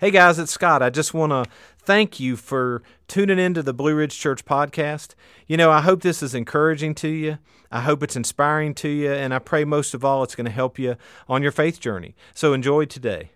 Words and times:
Hey 0.00 0.10
guys, 0.10 0.38
it's 0.38 0.50
Scott. 0.50 0.82
I 0.82 0.88
just 0.88 1.12
want 1.12 1.30
to 1.30 1.44
thank 1.76 2.18
you 2.18 2.34
for 2.34 2.82
tuning 3.06 3.38
into 3.38 3.62
the 3.62 3.74
Blue 3.74 3.94
Ridge 3.94 4.18
Church 4.18 4.46
podcast. 4.46 5.10
You 5.46 5.58
know, 5.58 5.70
I 5.70 5.82
hope 5.82 6.00
this 6.00 6.22
is 6.22 6.34
encouraging 6.34 6.94
to 6.94 7.08
you. 7.08 7.36
I 7.70 7.82
hope 7.82 8.02
it's 8.02 8.16
inspiring 8.16 8.72
to 8.76 8.88
you, 8.88 9.12
and 9.12 9.34
I 9.34 9.40
pray 9.40 9.66
most 9.66 9.92
of 9.92 10.02
all 10.02 10.22
it's 10.22 10.34
going 10.34 10.46
to 10.46 10.50
help 10.50 10.78
you 10.78 10.96
on 11.28 11.42
your 11.42 11.52
faith 11.52 11.80
journey. 11.80 12.14
So 12.32 12.54
enjoy 12.54 12.86
today. 12.86 13.32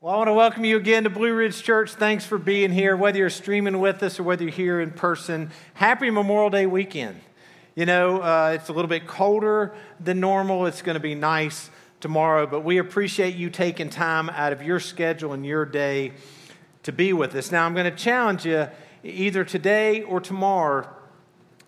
Well, 0.00 0.14
I 0.14 0.18
want 0.18 0.28
to 0.28 0.34
welcome 0.34 0.64
you 0.64 0.76
again 0.76 1.02
to 1.02 1.10
Blue 1.10 1.34
Ridge 1.34 1.60
Church. 1.60 1.90
Thanks 1.90 2.24
for 2.24 2.38
being 2.38 2.70
here, 2.70 2.96
whether 2.96 3.18
you're 3.18 3.28
streaming 3.28 3.80
with 3.80 4.00
us 4.04 4.20
or 4.20 4.22
whether 4.22 4.44
you're 4.44 4.52
here 4.52 4.80
in 4.80 4.92
person. 4.92 5.50
Happy 5.74 6.08
Memorial 6.10 6.50
Day 6.50 6.66
weekend. 6.66 7.18
You 7.74 7.84
know, 7.84 8.22
uh, 8.22 8.52
it's 8.54 8.68
a 8.68 8.72
little 8.72 8.88
bit 8.88 9.08
colder 9.08 9.74
than 9.98 10.20
normal. 10.20 10.66
It's 10.66 10.82
going 10.82 10.94
to 10.94 11.00
be 11.00 11.16
nice 11.16 11.68
tomorrow, 12.06 12.46
but 12.46 12.60
we 12.60 12.78
appreciate 12.78 13.34
you 13.34 13.50
taking 13.50 13.90
time 13.90 14.30
out 14.30 14.52
of 14.52 14.62
your 14.62 14.78
schedule 14.78 15.32
and 15.32 15.44
your 15.44 15.64
day 15.64 16.12
to 16.84 16.92
be 16.92 17.12
with 17.12 17.34
us. 17.34 17.50
Now, 17.50 17.66
I'm 17.66 17.74
going 17.74 17.90
to 17.90 17.98
challenge 17.98 18.46
you 18.46 18.68
either 19.02 19.44
today 19.44 20.02
or 20.02 20.20
tomorrow. 20.20 20.88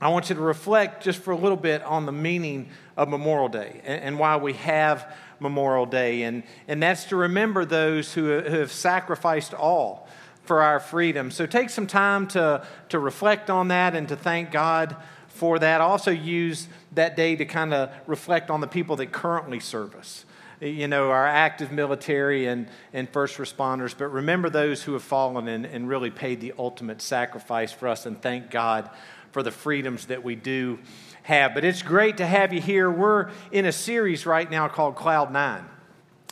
I 0.01 0.11
want 0.11 0.29
you 0.29 0.37
to 0.37 0.41
reflect 0.41 1.03
just 1.03 1.19
for 1.19 1.33
a 1.33 1.37
little 1.37 1.57
bit 1.57 1.83
on 1.83 2.07
the 2.07 2.13
meaning 2.13 2.69
of 2.97 3.09
Memorial 3.09 3.49
Day 3.49 3.81
and, 3.83 4.01
and 4.01 4.19
why 4.21 4.37
we 4.37 4.53
have 4.53 5.13
Memorial 5.41 5.87
Day. 5.87 6.23
And, 6.23 6.45
and 6.69 6.81
that's 6.81 7.07
to 7.07 7.17
remember 7.17 7.65
those 7.65 8.13
who, 8.13 8.39
who 8.39 8.59
have 8.61 8.71
sacrificed 8.71 9.55
all 9.55 10.09
for 10.45 10.63
our 10.63 10.79
freedom. 10.79 11.33
So 11.33 11.47
take 11.47 11.69
some 11.69 11.89
time 11.89 12.29
to, 12.29 12.65
to 12.91 13.01
reflect 13.01 13.51
on 13.51 13.67
that 13.69 13.97
and 13.97 14.07
to 14.07 14.15
thank 14.15 14.53
God 14.53 14.95
for 15.27 15.59
that. 15.59 15.81
Also, 15.81 16.13
use 16.13 16.69
that 16.93 17.17
day 17.17 17.35
to 17.35 17.45
kind 17.45 17.75
of 17.75 17.91
reflect 18.07 18.51
on 18.51 18.61
the 18.61 18.69
people 18.69 18.95
that 18.97 19.11
currently 19.11 19.59
serve 19.59 19.97
us. 19.97 20.25
You 20.61 20.89
know, 20.89 21.11
our 21.11 21.27
active 21.27 21.71
military 21.71 22.47
and, 22.47 22.67
and 22.93 23.09
first 23.11 23.39
responders, 23.39 23.97
but 23.97 24.09
remember 24.09 24.51
those 24.51 24.83
who 24.83 24.95
have 24.95 25.05
fallen 25.05 25.47
and, 25.47 25.65
and 25.65 25.89
really 25.89 26.11
paid 26.11 26.41
the 26.41 26.53
ultimate 26.59 27.01
sacrifice 27.01 27.71
for 27.71 27.87
us, 27.87 28.07
and 28.07 28.21
thank 28.21 28.51
God 28.51 28.91
for 29.31 29.45
the 29.45 29.53
freedoms 29.53 30.07
that 30.07 30.25
we 30.25 30.35
do 30.35 30.81
have. 31.23 31.55
But 31.55 31.63
it's 31.63 31.83
great 31.83 32.17
to 32.17 32.27
have 32.27 32.53
you 32.53 32.61
here. 32.61 32.91
We're 32.91 33.31
in 33.53 33.67
a 33.67 33.73
series 33.73 34.27
right 34.27 34.51
now 34.51 34.67
called 34.67 34.97
Cloud 34.97 35.33
Nine. 35.33 35.65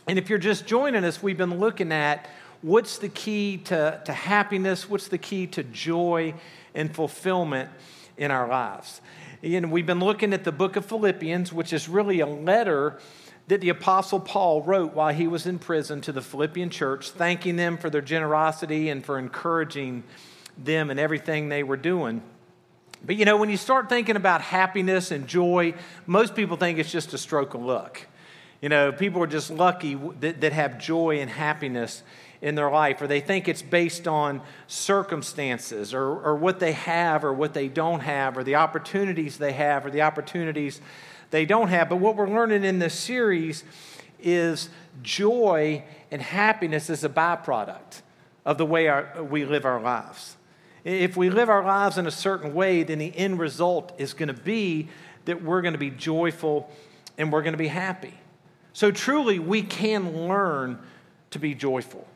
And 0.08 0.18
if 0.18 0.28
you're 0.28 0.40
just 0.40 0.66
joining 0.66 1.04
us, 1.04 1.22
we've 1.22 1.38
been 1.38 1.60
looking 1.60 1.92
at 1.92 2.28
what's 2.62 2.98
the 2.98 3.08
key 3.08 3.58
to, 3.58 4.02
to 4.06 4.12
happiness, 4.12 4.90
what's 4.90 5.06
the 5.06 5.18
key 5.18 5.46
to 5.48 5.62
joy 5.62 6.34
and 6.74 6.92
fulfillment 6.92 7.70
in 8.16 8.32
our 8.32 8.48
lives. 8.48 9.00
And 9.44 9.70
we've 9.70 9.86
been 9.86 10.00
looking 10.00 10.32
at 10.32 10.42
the 10.42 10.50
book 10.50 10.74
of 10.74 10.84
Philippians, 10.84 11.52
which 11.52 11.72
is 11.72 11.88
really 11.88 12.18
a 12.18 12.26
letter 12.26 12.98
that 13.48 13.60
the 13.60 13.68
Apostle 13.68 14.20
Paul 14.20 14.62
wrote 14.62 14.94
while 14.94 15.14
he 15.14 15.28
was 15.28 15.46
in 15.46 15.58
prison 15.58 16.00
to 16.02 16.12
the 16.12 16.22
Philippian 16.22 16.70
church, 16.70 17.10
thanking 17.10 17.56
them 17.56 17.76
for 17.76 17.88
their 17.90 18.00
generosity 18.00 18.88
and 18.88 19.04
for 19.04 19.18
encouraging 19.18 20.02
them 20.58 20.90
and 20.90 20.98
everything 20.98 21.48
they 21.48 21.62
were 21.62 21.76
doing. 21.76 22.22
But 23.04 23.16
you 23.16 23.24
know, 23.24 23.36
when 23.36 23.50
you 23.50 23.56
start 23.56 23.88
thinking 23.88 24.16
about 24.16 24.40
happiness 24.40 25.10
and 25.10 25.28
joy, 25.28 25.74
most 26.06 26.34
people 26.34 26.56
think 26.56 26.78
it's 26.78 26.90
just 26.90 27.14
a 27.14 27.18
stroke 27.18 27.54
of 27.54 27.62
luck. 27.62 28.00
You 28.60 28.68
know, 28.68 28.90
people 28.90 29.22
are 29.22 29.28
just 29.28 29.50
lucky 29.50 29.94
that, 30.20 30.40
that 30.40 30.52
have 30.52 30.78
joy 30.78 31.20
and 31.20 31.30
happiness 31.30 32.02
in 32.40 32.54
their 32.54 32.70
life, 32.70 33.00
or 33.00 33.06
they 33.06 33.20
think 33.20 33.48
it's 33.48 33.62
based 33.62 34.08
on 34.08 34.40
circumstances 34.66 35.94
or, 35.94 36.20
or 36.20 36.36
what 36.36 36.58
they 36.58 36.72
have 36.72 37.24
or 37.24 37.32
what 37.32 37.54
they 37.54 37.68
don't 37.68 38.00
have, 38.00 38.36
or 38.36 38.44
the 38.44 38.56
opportunities 38.56 39.38
they 39.38 39.52
have 39.52 39.86
or 39.86 39.90
the 39.90 40.02
opportunities 40.02 40.80
they 41.30 41.44
don't 41.44 41.68
have. 41.68 41.88
But 41.88 41.96
what 41.96 42.16
we're 42.16 42.28
learning 42.28 42.64
in 42.64 42.78
this 42.78 42.94
series 42.94 43.64
is 44.20 44.68
joy 45.02 45.84
and 46.10 46.22
happiness 46.22 46.90
is 46.90 47.04
a 47.04 47.08
byproduct 47.08 48.02
of 48.44 48.58
the 48.58 48.66
way 48.66 48.88
our, 48.88 49.22
we 49.22 49.44
live 49.44 49.64
our 49.64 49.80
lives. 49.80 50.36
If 50.84 51.16
we 51.16 51.30
live 51.30 51.48
our 51.48 51.64
lives 51.64 51.98
in 51.98 52.06
a 52.06 52.12
certain 52.12 52.54
way, 52.54 52.82
then 52.82 52.98
the 52.98 53.16
end 53.16 53.38
result 53.38 53.92
is 53.98 54.14
going 54.14 54.28
to 54.28 54.40
be 54.40 54.88
that 55.24 55.42
we're 55.42 55.62
going 55.62 55.74
to 55.74 55.78
be 55.78 55.90
joyful 55.90 56.70
and 57.18 57.32
we're 57.32 57.42
going 57.42 57.54
to 57.54 57.58
be 57.58 57.68
happy. 57.68 58.14
So, 58.72 58.90
truly, 58.90 59.38
we 59.38 59.62
can 59.62 60.28
learn 60.28 60.78
to 61.30 61.38
be 61.38 61.54
joyful 61.54 62.06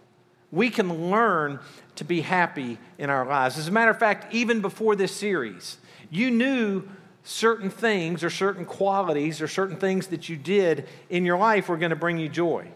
we 0.53 0.71
can 0.71 1.11
learn 1.11 1.61
to 1.97 2.05
be 2.05 2.21
happy 2.23 2.79
in 2.99 3.11
our 3.11 3.27
lives. 3.27 3.59
As 3.59 3.69
a 3.69 3.71
matter 3.71 3.91
of 3.91 3.99
fact, 3.99 4.33
even 4.35 4.61
before 4.61 4.97
this 4.97 5.15
series, 5.15 5.79
you 6.11 6.31
knew 6.31 6.89
certain 7.23 7.71
things 7.71 8.25
or 8.25 8.31
certain 8.31 8.65
qualities 8.65 9.41
or 9.43 9.49
certain 9.49 9.77
things 9.77 10.09
that 10.09 10.29
you 10.29 10.37
did 10.37 10.89
in 11.09 11.25
your 11.25 11.39
life 11.39 11.69
were 11.69 11.77
going 11.77 11.91
to 11.91 11.97
bring 11.97 12.19
you 12.19 12.29
joy, 12.29 12.67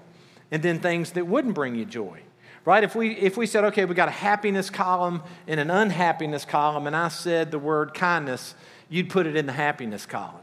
and 0.50 0.62
then 0.62 0.80
things 0.80 1.12
that 1.12 1.26
wouldn't 1.26 1.54
bring 1.54 1.74
you 1.74 1.84
joy. 1.84 2.20
Right? 2.64 2.82
If 2.82 2.94
we, 2.94 3.10
if 3.16 3.36
we 3.36 3.46
said, 3.46 3.64
okay, 3.64 3.84
we 3.84 3.94
got 3.94 4.08
a 4.08 4.12
happiness 4.12 4.70
column 4.70 5.22
and 5.46 5.60
an 5.60 5.70
unhappiness 5.70 6.46
column, 6.46 6.86
and 6.86 6.96
I 6.96 7.08
said 7.08 7.50
the 7.50 7.58
word 7.58 7.92
kindness, 7.92 8.54
you'd 8.88 9.10
put 9.10 9.26
it 9.26 9.36
in 9.36 9.44
the 9.44 9.52
happiness 9.52 10.06
column. 10.06 10.40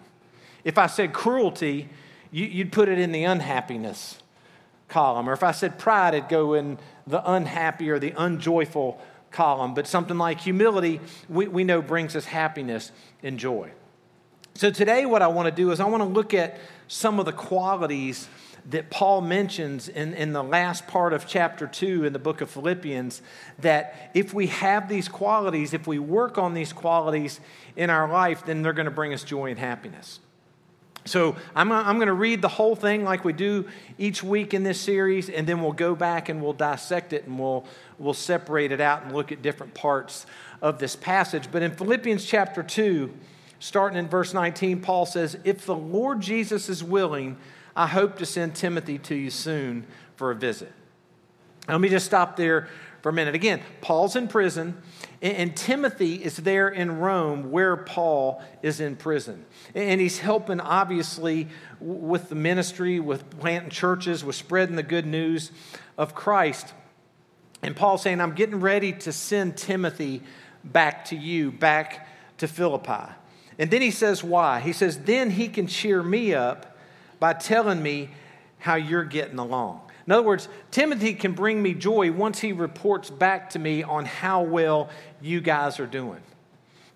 If 0.64 0.78
I 0.78 0.86
said 0.86 1.14
cruelty, 1.14 1.90
you, 2.32 2.46
you'd 2.46 2.72
put 2.72 2.90
it 2.90 3.00
in 3.00 3.12
the 3.12 3.24
unhappiness 3.24 4.22
column. 4.88 5.28
Or 5.28 5.34
if 5.34 5.42
I 5.42 5.52
said 5.52 5.80
pride, 5.80 6.14
it'd 6.14 6.30
go 6.30 6.54
in 6.54 6.78
the 7.08 7.28
unhappy 7.28 7.90
or 7.90 7.98
the 7.98 8.14
unjoyful 8.16 9.02
column. 9.32 9.74
But 9.74 9.88
something 9.88 10.18
like 10.18 10.42
humility, 10.42 11.00
we, 11.28 11.48
we 11.48 11.64
know 11.64 11.82
brings 11.82 12.16
us 12.16 12.26
happiness 12.26 12.92
and 13.24 13.40
joy. 13.40 13.72
So 14.56 14.70
today, 14.70 15.06
what 15.06 15.22
I 15.22 15.28
want 15.28 15.48
to 15.48 15.52
do 15.52 15.72
is 15.72 15.80
I 15.80 15.86
want 15.86 16.04
to 16.04 16.10
look 16.10 16.34
at 16.34 16.60
some 16.88 17.20
of 17.20 17.26
the 17.26 17.32
qualities 17.32 18.28
that 18.70 18.92
Paul 18.92 19.22
mentions 19.22 19.88
in, 19.88 20.14
in 20.14 20.34
the 20.34 20.44
last 20.44 20.88
part 20.88 21.14
of 21.14 21.26
chapter 21.26 21.66
2 21.66 22.06
in 22.06 22.14
the 22.14 22.20
book 22.20 22.42
of 22.42 22.50
Philippians. 22.50 23.22
That 23.60 24.12
if 24.14 24.34
we 24.34 24.48
have 24.48 24.88
these 24.88 25.08
qualities, 25.08 25.74
if 25.74 25.88
we 25.88 26.00
work 26.00 26.38
on 26.38 26.54
these 26.54 26.74
qualities 26.74 27.40
in 27.76 27.90
our 27.90 28.10
life, 28.10 28.46
then 28.46 28.62
they're 28.62 28.74
going 28.74 28.86
to 28.86 28.92
bring 28.92 29.14
us 29.14 29.24
joy 29.24 29.50
and 29.50 29.58
happiness. 29.58 30.20
So 31.06 31.36
I'm, 31.56 31.72
uh, 31.72 31.82
I'm 31.82 31.96
going 31.96 32.08
to 32.08 32.14
read 32.14 32.44
the 32.44 32.48
whole 32.48 32.76
thing 32.76 33.04
like 33.04 33.26
we 33.26 33.34
do 33.34 33.68
each 33.98 34.22
week 34.22 34.54
in 34.54 34.62
this 34.64 34.80
series, 34.80 35.30
and 35.30 35.48
then 35.48 35.62
we'll 35.62 35.72
go 35.72 35.96
back 35.96 36.30
and 36.30 36.42
we'll 36.44 36.54
dissect 36.54 37.14
it 37.14 37.26
and 37.26 37.40
we'll, 37.40 37.66
we'll 37.98 38.14
separate 38.14 38.72
it 38.72 38.80
out 38.80 39.04
and 39.04 39.12
look 39.12 39.32
at 39.32 39.42
different 39.42 39.74
parts 39.74 40.28
of 40.62 40.78
this 40.78 40.96
passage. 40.96 41.50
But 41.52 41.64
in 41.64 41.72
Philippians 41.72 42.24
chapter 42.24 42.62
2, 42.62 43.12
starting 43.62 43.98
in 43.98 44.08
verse 44.08 44.34
19, 44.34 44.82
Paul 44.82 45.06
says, 45.06 45.38
If 45.44 45.66
the 45.66 45.76
Lord 45.76 46.20
Jesus 46.20 46.68
is 46.68 46.84
willing, 46.84 47.38
I 47.76 47.88
hope 47.88 48.18
to 48.18 48.26
send 48.26 48.56
Timothy 48.56 48.98
to 48.98 49.16
you 49.16 49.30
soon 49.30 49.86
for 50.16 50.32
a 50.32 50.36
visit. 50.36 50.74
Let 51.68 51.80
me 51.80 51.88
just 51.88 52.08
stop 52.08 52.36
there 52.36 52.68
for 53.04 53.10
a 53.10 53.14
minute. 53.14 53.36
Again, 53.36 53.62
Paul's 53.80 54.16
in 54.16 54.28
prison, 54.28 54.82
and, 55.22 55.56
Timothy 55.56 56.16
is 56.16 56.38
there 56.38 56.70
in 56.70 56.98
Rome 57.00 57.52
where 57.52 57.78
Paul 57.78 58.44
is 58.64 58.80
in 58.80 58.96
prison. 58.96 59.46
And 59.76 60.02
he's 60.02 60.18
helping, 60.18 60.60
obviously, 60.60 61.48
with 61.80 62.30
the 62.30 62.36
ministry, 62.36 63.00
with 63.00 63.30
planting 63.40 63.70
churches, 63.70 64.26
with 64.26 64.36
spreading 64.36 64.76
the 64.76 64.84
good 64.84 65.06
news 65.06 65.52
of 66.00 66.16
Christ. 66.16 66.74
And 67.62 67.76
Paul's 67.76 68.02
saying, 68.02 68.22
I'm 68.22 68.34
getting 68.34 68.60
ready 68.60 68.92
to 68.94 69.12
send 69.12 69.56
Timothy 69.56 70.24
back 70.64 71.06
to 71.06 71.16
you, 71.16 71.52
back 71.52 72.08
to 72.40 72.48
Philippi. 72.48 73.14
And 73.60 73.70
then 73.70 73.82
he 73.82 73.92
says, 73.92 74.24
Why? 74.24 74.60
He 74.60 74.74
says, 74.74 75.00
Then 75.00 75.32
he 75.32 75.48
can 75.48 75.68
cheer 75.68 76.02
me 76.02 76.34
up 76.34 76.78
by 77.20 77.34
telling 77.34 77.82
me 77.82 78.10
how 78.60 78.76
you're 78.76 79.06
getting 79.06 79.40
along. 79.40 79.82
In 80.06 80.14
other 80.14 80.24
words, 80.24 80.50
Timothy 80.72 81.14
can 81.14 81.34
bring 81.34 81.62
me 81.62 81.74
joy 81.74 82.12
once 82.12 82.40
he 82.40 82.54
reports 82.54 83.10
back 83.10 83.52
to 83.52 83.60
me 83.60 83.84
on 83.84 84.06
how 84.06 84.42
well 84.42 84.90
you 85.22 85.42
guys 85.42 85.80
are 85.80 85.88
doing. 85.88 86.22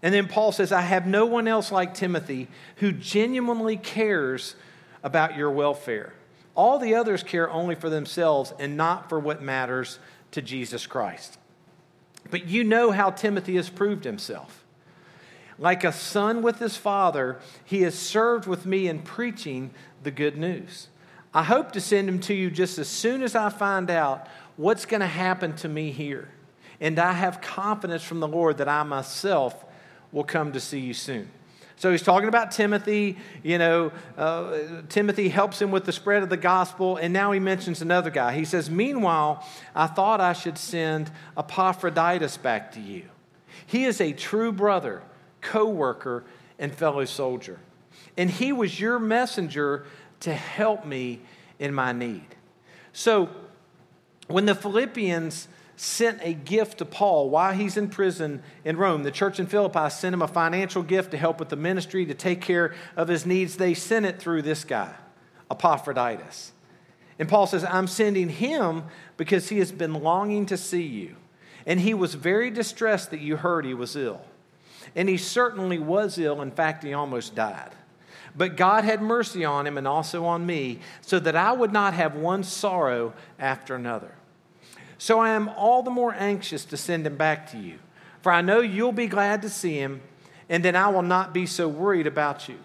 And 0.02 0.14
then 0.14 0.28
Paul 0.28 0.52
says, 0.52 0.72
I 0.72 0.82
have 0.82 1.08
no 1.08 1.26
one 1.26 1.48
else 1.48 1.72
like 1.72 1.94
Timothy 1.94 2.48
who 2.78 2.92
genuinely 2.92 3.78
cares 3.78 4.56
about 5.04 5.38
your 5.38 5.52
welfare. 5.52 6.14
All 6.56 6.80
the 6.80 6.96
others 6.96 7.24
care 7.24 7.50
only 7.50 7.76
for 7.76 7.90
themselves 7.90 8.54
and 8.60 8.78
not 8.78 9.10
for 9.10 9.20
what 9.20 9.42
matters 9.42 10.00
to 10.32 10.42
Jesus 10.42 10.88
Christ. 10.88 11.38
But 12.30 12.48
you 12.48 12.64
know 12.64 12.92
how 12.92 13.12
Timothy 13.12 13.56
has 13.56 13.70
proved 13.70 14.04
himself. 14.04 14.65
Like 15.58 15.84
a 15.84 15.92
son 15.92 16.42
with 16.42 16.60
his 16.60 16.76
father, 16.76 17.40
he 17.64 17.84
has 17.84 17.98
served 17.98 18.48
with 18.48 18.66
me 18.66 18.88
in 18.88 19.00
preaching 19.00 19.72
the 20.04 20.12
good 20.12 20.38
news. 20.38 20.90
I 21.34 21.44
hope 21.44 21.72
to 21.74 21.82
send 21.82 22.08
him 22.08 22.20
to 22.22 22.34
you 22.34 22.50
just 22.50 22.78
as 22.78 22.88
soon 22.88 23.22
as 23.22 23.36
I 23.36 23.50
find 23.50 23.90
out 23.90 24.28
what's 24.58 24.86
going 24.86 25.02
to 25.02 25.08
happen 25.08 25.56
to 25.58 25.70
me 25.70 25.92
here. 25.92 26.30
And 26.80 27.00
I 27.00 27.14
have 27.14 27.42
confidence 27.42 28.04
from 28.04 28.20
the 28.20 28.28
Lord 28.28 28.58
that 28.58 28.68
I 28.68 28.84
myself 28.84 29.66
will 30.12 30.24
come 30.24 30.54
to 30.54 30.60
see 30.60 30.80
you 30.80 30.94
soon. 30.94 31.30
So 31.78 31.92
he's 31.92 32.02
talking 32.02 32.30
about 32.30 32.52
Timothy. 32.52 33.18
You 33.44 33.58
know, 33.58 33.92
uh, 34.18 34.82
Timothy 34.88 35.28
helps 35.28 35.62
him 35.62 35.72
with 35.72 35.86
the 35.86 35.92
spread 35.92 36.24
of 36.24 36.30
the 36.30 36.38
gospel. 36.38 36.96
And 36.98 37.14
now 37.14 37.32
he 37.32 37.40
mentions 37.40 37.82
another 37.82 38.10
guy. 38.10 38.34
He 38.34 38.46
says, 38.46 38.70
Meanwhile, 38.70 39.46
I 39.76 39.88
thought 39.88 40.22
I 40.22 40.34
should 40.34 40.58
send 40.58 41.12
Epaphroditus 41.38 42.38
back 42.38 42.72
to 42.74 42.80
you. 42.80 43.04
He 43.66 43.86
is 43.86 44.00
a 44.00 44.14
true 44.14 44.52
brother, 44.52 45.02
co 45.46 45.68
worker, 45.70 46.24
and 46.60 46.74
fellow 46.74 47.06
soldier. 47.06 47.60
And 48.18 48.30
he 48.30 48.52
was 48.52 48.80
your 48.80 49.00
messenger 49.00 49.86
to 50.22 50.34
help 50.34 50.86
me 50.86 51.22
in 51.60 51.74
my 51.74 51.92
need. 51.92 52.28
So, 52.94 53.30
when 54.28 54.46
the 54.46 54.56
Philippians 54.56 55.48
sent 55.78 56.20
a 56.22 56.34
gift 56.34 56.78
to 56.78 56.86
Paul 56.86 57.30
while 57.30 57.54
he's 57.54 57.78
in 57.78 57.90
prison 57.90 58.42
in 58.64 58.78
Rome. 58.78 59.04
The 59.04 59.12
church 59.12 59.40
in 59.40 59.46
Philippi 59.46 59.90
sent 59.90 60.14
him 60.14 60.22
a 60.22 60.28
financial 60.28 60.84
gift 60.84 61.12
to 61.12 61.18
help 61.18 61.40
with 61.40 61.50
the 61.50 61.56
ministry, 61.56 62.06
to 62.06 62.14
take 62.14 62.42
care 62.42 62.74
of 62.96 63.08
his 63.08 63.26
needs. 63.26 63.58
They 63.58 63.74
sent 63.74 64.06
it 64.06 64.20
through 64.20 64.44
this 64.44 64.64
guy, 64.64 64.94
Epaphroditus. 65.52 66.54
And 67.20 67.28
Paul 67.28 67.48
says, 67.48 67.64
I'm 67.64 67.88
sending 67.88 68.30
him 68.30 68.84
because 69.18 69.50
he 69.50 69.60
has 69.60 69.72
been 69.72 69.94
longing 69.94 70.46
to 70.48 70.58
see 70.58 70.84
you. 70.84 71.16
And 71.66 71.80
he 71.80 71.94
was 71.94 72.14
very 72.14 72.52
distressed 72.52 73.12
that 73.12 73.22
you 73.22 73.38
heard 73.38 73.66
he 73.66 73.74
was 73.74 73.96
ill. 73.96 74.22
And 74.94 75.08
he 75.08 75.18
certainly 75.18 75.80
was 75.80 76.18
ill. 76.18 76.42
In 76.42 76.52
fact, 76.52 76.84
he 76.84 76.94
almost 76.94 77.36
died. 77.36 77.72
But 78.38 78.58
God 78.58 78.84
had 78.84 79.02
mercy 79.02 79.46
on 79.46 79.66
him 79.66 79.78
and 79.78 79.88
also 79.88 80.26
on 80.26 80.46
me, 80.46 80.80
so 81.02 81.20
that 81.20 81.38
I 81.38 81.54
would 81.54 81.72
not 81.72 81.94
have 81.94 82.16
one 82.16 82.44
sorrow 82.44 83.14
after 83.40 83.76
another. 83.76 84.14
So 84.98 85.20
I 85.20 85.30
am 85.30 85.50
all 85.50 85.84
the 85.84 85.92
more 85.92 86.14
anxious 86.14 86.66
to 86.66 86.78
send 86.78 87.08
him 87.08 87.16
back 87.16 87.50
to 87.52 87.58
you, 87.58 87.80
for 88.22 88.32
I 88.32 88.42
know 88.42 88.60
you'll 88.60 88.92
be 88.92 89.08
glad 89.08 89.42
to 89.44 89.50
see 89.50 89.78
him, 89.78 90.02
and 90.50 90.64
then 90.66 90.76
I 90.76 90.90
will 90.90 91.02
not 91.02 91.34
be 91.34 91.46
so 91.46 91.68
worried 91.68 92.08
about 92.08 92.50
you. 92.50 92.58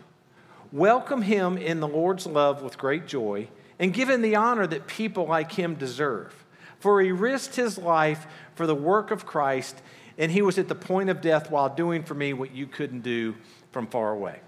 Welcome 0.72 1.22
him 1.22 1.56
in 1.56 1.80
the 1.80 1.88
Lord's 1.88 2.26
love 2.26 2.62
with 2.62 2.78
great 2.78 3.06
joy, 3.06 3.48
and 3.78 3.94
give 3.94 4.10
him 4.10 4.22
the 4.22 4.36
honor 4.36 4.66
that 4.66 4.86
people 4.86 5.26
like 5.26 5.52
him 5.52 5.74
deserve. 5.74 6.44
For 6.78 7.00
he 7.00 7.12
risked 7.12 7.56
his 7.56 7.78
life 7.78 8.26
for 8.54 8.66
the 8.66 8.74
work 8.74 9.10
of 9.10 9.26
Christ, 9.26 9.82
and 10.20 10.30
he 10.30 10.42
was 10.42 10.58
at 10.58 10.68
the 10.68 10.74
point 10.74 11.08
of 11.08 11.22
death 11.22 11.50
while 11.50 11.74
doing 11.74 12.02
for 12.02 12.14
me 12.14 12.34
what 12.34 12.54
you 12.54 12.66
couldn't 12.66 13.00
do 13.00 13.34
from 13.72 13.86
far 13.86 14.12
away. 14.12 14.38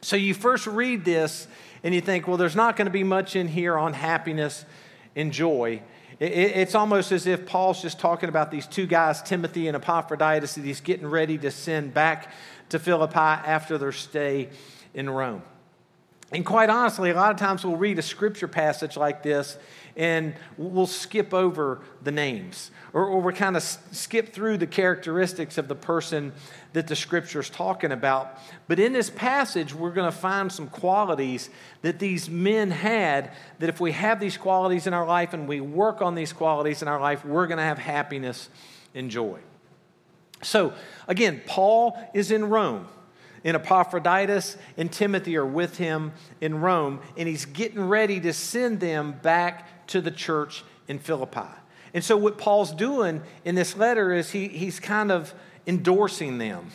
So 0.00 0.16
you 0.16 0.32
first 0.32 0.66
read 0.66 1.04
this, 1.04 1.46
and 1.84 1.94
you 1.94 2.00
think, 2.00 2.26
well, 2.26 2.38
there's 2.38 2.56
not 2.56 2.76
going 2.76 2.86
to 2.86 2.92
be 2.92 3.04
much 3.04 3.36
in 3.36 3.46
here 3.46 3.76
on 3.76 3.92
happiness 3.92 4.64
and 5.14 5.32
joy. 5.32 5.82
It's 6.18 6.74
almost 6.74 7.12
as 7.12 7.26
if 7.26 7.44
Paul's 7.44 7.82
just 7.82 8.00
talking 8.00 8.30
about 8.30 8.50
these 8.50 8.66
two 8.66 8.86
guys, 8.86 9.22
Timothy 9.22 9.68
and 9.68 9.76
Epaphroditus, 9.76 10.54
that 10.54 10.64
he's 10.64 10.80
getting 10.80 11.06
ready 11.06 11.36
to 11.38 11.50
send 11.50 11.92
back 11.92 12.32
to 12.70 12.78
Philippi 12.78 13.18
after 13.18 13.76
their 13.76 13.92
stay 13.92 14.48
in 14.94 15.10
Rome. 15.10 15.42
And 16.32 16.44
quite 16.44 16.70
honestly, 16.70 17.10
a 17.10 17.14
lot 17.14 17.32
of 17.32 17.36
times 17.36 17.64
we'll 17.64 17.76
read 17.76 17.98
a 17.98 18.02
scripture 18.02 18.48
passage 18.48 18.96
like 18.96 19.22
this 19.22 19.58
and 19.96 20.34
we'll 20.58 20.86
skip 20.86 21.32
over 21.32 21.80
the 22.02 22.12
names 22.12 22.70
or, 22.92 23.06
or 23.06 23.20
we'll 23.20 23.34
kind 23.34 23.56
of 23.56 23.62
skip 23.62 24.32
through 24.32 24.58
the 24.58 24.66
characteristics 24.66 25.58
of 25.58 25.68
the 25.68 25.74
person 25.74 26.32
that 26.74 26.86
the 26.86 26.96
scripture 26.96 27.40
is 27.40 27.50
talking 27.50 27.92
about. 27.92 28.38
But 28.68 28.78
in 28.78 28.92
this 28.92 29.10
passage, 29.10 29.74
we're 29.74 29.90
going 29.90 30.10
to 30.10 30.16
find 30.16 30.52
some 30.52 30.68
qualities 30.68 31.50
that 31.82 31.98
these 31.98 32.28
men 32.28 32.70
had 32.70 33.32
that 33.58 33.68
if 33.68 33.80
we 33.80 33.92
have 33.92 34.20
these 34.20 34.36
qualities 34.36 34.86
in 34.86 34.94
our 34.94 35.06
life 35.06 35.32
and 35.32 35.48
we 35.48 35.60
work 35.60 36.02
on 36.02 36.14
these 36.14 36.32
qualities 36.32 36.82
in 36.82 36.88
our 36.88 37.00
life, 37.00 37.24
we're 37.24 37.46
going 37.46 37.58
to 37.58 37.64
have 37.64 37.78
happiness 37.78 38.48
and 38.94 39.10
joy. 39.10 39.40
So, 40.42 40.74
again, 41.08 41.42
Paul 41.46 41.98
is 42.12 42.30
in 42.30 42.50
Rome 42.50 42.86
and 43.44 43.56
Epaphroditus 43.56 44.56
and 44.76 44.90
Timothy 44.90 45.36
are 45.36 45.46
with 45.46 45.78
him 45.78 46.12
in 46.40 46.60
Rome, 46.60 47.00
and 47.16 47.28
he's 47.28 47.44
getting 47.44 47.86
ready 47.86 48.20
to 48.20 48.32
send 48.32 48.80
them 48.80 49.12
back 49.22 49.86
to 49.88 50.00
the 50.00 50.10
church 50.10 50.64
in 50.88 50.98
Philippi. 50.98 51.48
And 51.94 52.04
so, 52.04 52.16
what 52.16 52.38
Paul's 52.38 52.74
doing 52.74 53.22
in 53.44 53.54
this 53.54 53.76
letter 53.76 54.12
is 54.12 54.30
he, 54.30 54.48
he's 54.48 54.80
kind 54.80 55.10
of 55.10 55.32
endorsing 55.66 56.38
them, 56.38 56.70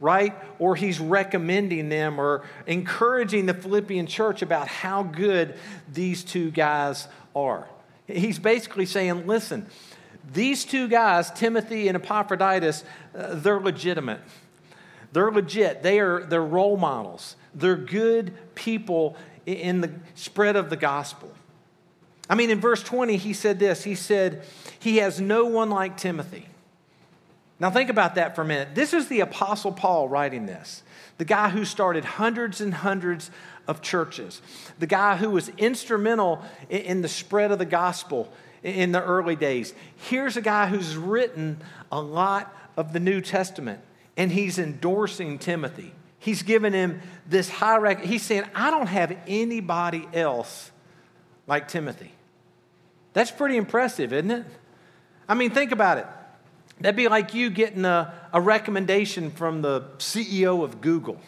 right? 0.00 0.34
Or 0.58 0.76
he's 0.76 1.00
recommending 1.00 1.88
them 1.88 2.20
or 2.20 2.44
encouraging 2.66 3.46
the 3.46 3.54
Philippian 3.54 4.06
church 4.06 4.42
about 4.42 4.68
how 4.68 5.02
good 5.02 5.54
these 5.92 6.22
two 6.22 6.50
guys 6.50 7.08
are. 7.34 7.66
He's 8.06 8.38
basically 8.38 8.86
saying, 8.86 9.26
listen, 9.26 9.66
these 10.32 10.64
two 10.64 10.88
guys, 10.88 11.30
Timothy 11.30 11.88
and 11.88 11.96
Epaphroditus, 11.96 12.84
uh, 13.16 13.34
they're 13.34 13.60
legitimate. 13.60 14.20
They're 15.12 15.30
legit. 15.30 15.82
They 15.82 16.00
are 16.00 16.24
they're 16.24 16.42
role 16.42 16.76
models. 16.76 17.36
They're 17.54 17.76
good 17.76 18.34
people 18.54 19.16
in 19.46 19.80
the 19.80 19.92
spread 20.14 20.56
of 20.56 20.70
the 20.70 20.76
gospel. 20.76 21.32
I 22.30 22.34
mean, 22.34 22.50
in 22.50 22.60
verse 22.60 22.82
20, 22.82 23.16
he 23.16 23.32
said 23.32 23.58
this. 23.58 23.84
He 23.84 23.94
said, 23.94 24.44
He 24.78 24.98
has 24.98 25.20
no 25.20 25.44
one 25.46 25.70
like 25.70 25.96
Timothy. 25.96 26.46
Now, 27.60 27.70
think 27.70 27.90
about 27.90 28.16
that 28.16 28.34
for 28.34 28.42
a 28.42 28.44
minute. 28.44 28.74
This 28.74 28.92
is 28.92 29.08
the 29.08 29.20
Apostle 29.20 29.72
Paul 29.72 30.08
writing 30.08 30.46
this, 30.46 30.82
the 31.18 31.24
guy 31.24 31.50
who 31.50 31.64
started 31.64 32.04
hundreds 32.04 32.60
and 32.60 32.74
hundreds 32.74 33.30
of 33.68 33.82
churches, 33.82 34.42
the 34.78 34.86
guy 34.86 35.16
who 35.16 35.30
was 35.30 35.48
instrumental 35.50 36.42
in 36.68 37.02
the 37.02 37.08
spread 37.08 37.52
of 37.52 37.58
the 37.58 37.64
gospel 37.64 38.32
in 38.62 38.92
the 38.92 39.02
early 39.02 39.36
days. 39.36 39.74
Here's 39.96 40.36
a 40.36 40.40
guy 40.40 40.66
who's 40.66 40.96
written 40.96 41.58
a 41.92 42.00
lot 42.00 42.52
of 42.76 42.92
the 42.92 43.00
New 43.00 43.20
Testament 43.20 43.80
and 44.16 44.30
he's 44.30 44.58
endorsing 44.58 45.38
Timothy. 45.38 45.92
He's 46.18 46.42
giving 46.42 46.72
him 46.72 47.00
this 47.28 47.48
high 47.48 47.78
rec- 47.78 48.04
He's 48.04 48.22
saying, 48.22 48.44
I 48.54 48.70
don't 48.70 48.86
have 48.86 49.16
anybody 49.26 50.06
else 50.12 50.70
like 51.46 51.68
Timothy. 51.68 52.12
That's 53.12 53.30
pretty 53.30 53.56
impressive, 53.56 54.12
isn't 54.12 54.30
it? 54.30 54.46
I 55.28 55.34
mean, 55.34 55.50
think 55.50 55.72
about 55.72 55.98
it. 55.98 56.06
That'd 56.80 56.96
be 56.96 57.08
like 57.08 57.34
you 57.34 57.50
getting 57.50 57.84
a, 57.84 58.14
a 58.32 58.40
recommendation 58.40 59.30
from 59.30 59.62
the 59.62 59.82
CEO 59.98 60.64
of 60.64 60.80
Google 60.80 61.20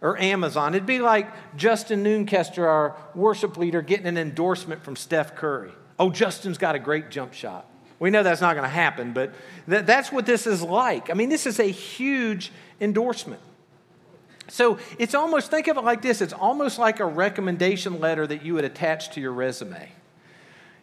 or 0.00 0.18
Amazon. 0.18 0.74
It'd 0.74 0.86
be 0.86 0.98
like 0.98 1.56
Justin 1.56 2.04
Noonkester, 2.04 2.64
our 2.64 2.96
worship 3.14 3.56
leader, 3.56 3.82
getting 3.82 4.06
an 4.06 4.18
endorsement 4.18 4.82
from 4.82 4.96
Steph 4.96 5.34
Curry. 5.34 5.72
Oh, 5.98 6.10
Justin's 6.10 6.58
got 6.58 6.74
a 6.74 6.78
great 6.78 7.10
jump 7.10 7.34
shot. 7.34 7.66
We 7.98 8.10
know 8.10 8.22
that's 8.22 8.40
not 8.40 8.54
going 8.54 8.64
to 8.64 8.74
happen, 8.74 9.12
but 9.12 9.32
th- 9.68 9.86
that's 9.86 10.10
what 10.10 10.26
this 10.26 10.46
is 10.46 10.62
like. 10.62 11.10
I 11.10 11.14
mean, 11.14 11.28
this 11.28 11.46
is 11.46 11.60
a 11.60 11.64
huge 11.64 12.52
endorsement. 12.80 13.40
So 14.48 14.78
it's 14.98 15.14
almost, 15.14 15.50
think 15.50 15.68
of 15.68 15.76
it 15.76 15.84
like 15.84 16.02
this 16.02 16.20
it's 16.20 16.32
almost 16.32 16.78
like 16.78 17.00
a 17.00 17.06
recommendation 17.06 18.00
letter 18.00 18.26
that 18.26 18.44
you 18.44 18.54
would 18.54 18.64
attach 18.64 19.10
to 19.14 19.20
your 19.20 19.32
resume. 19.32 19.90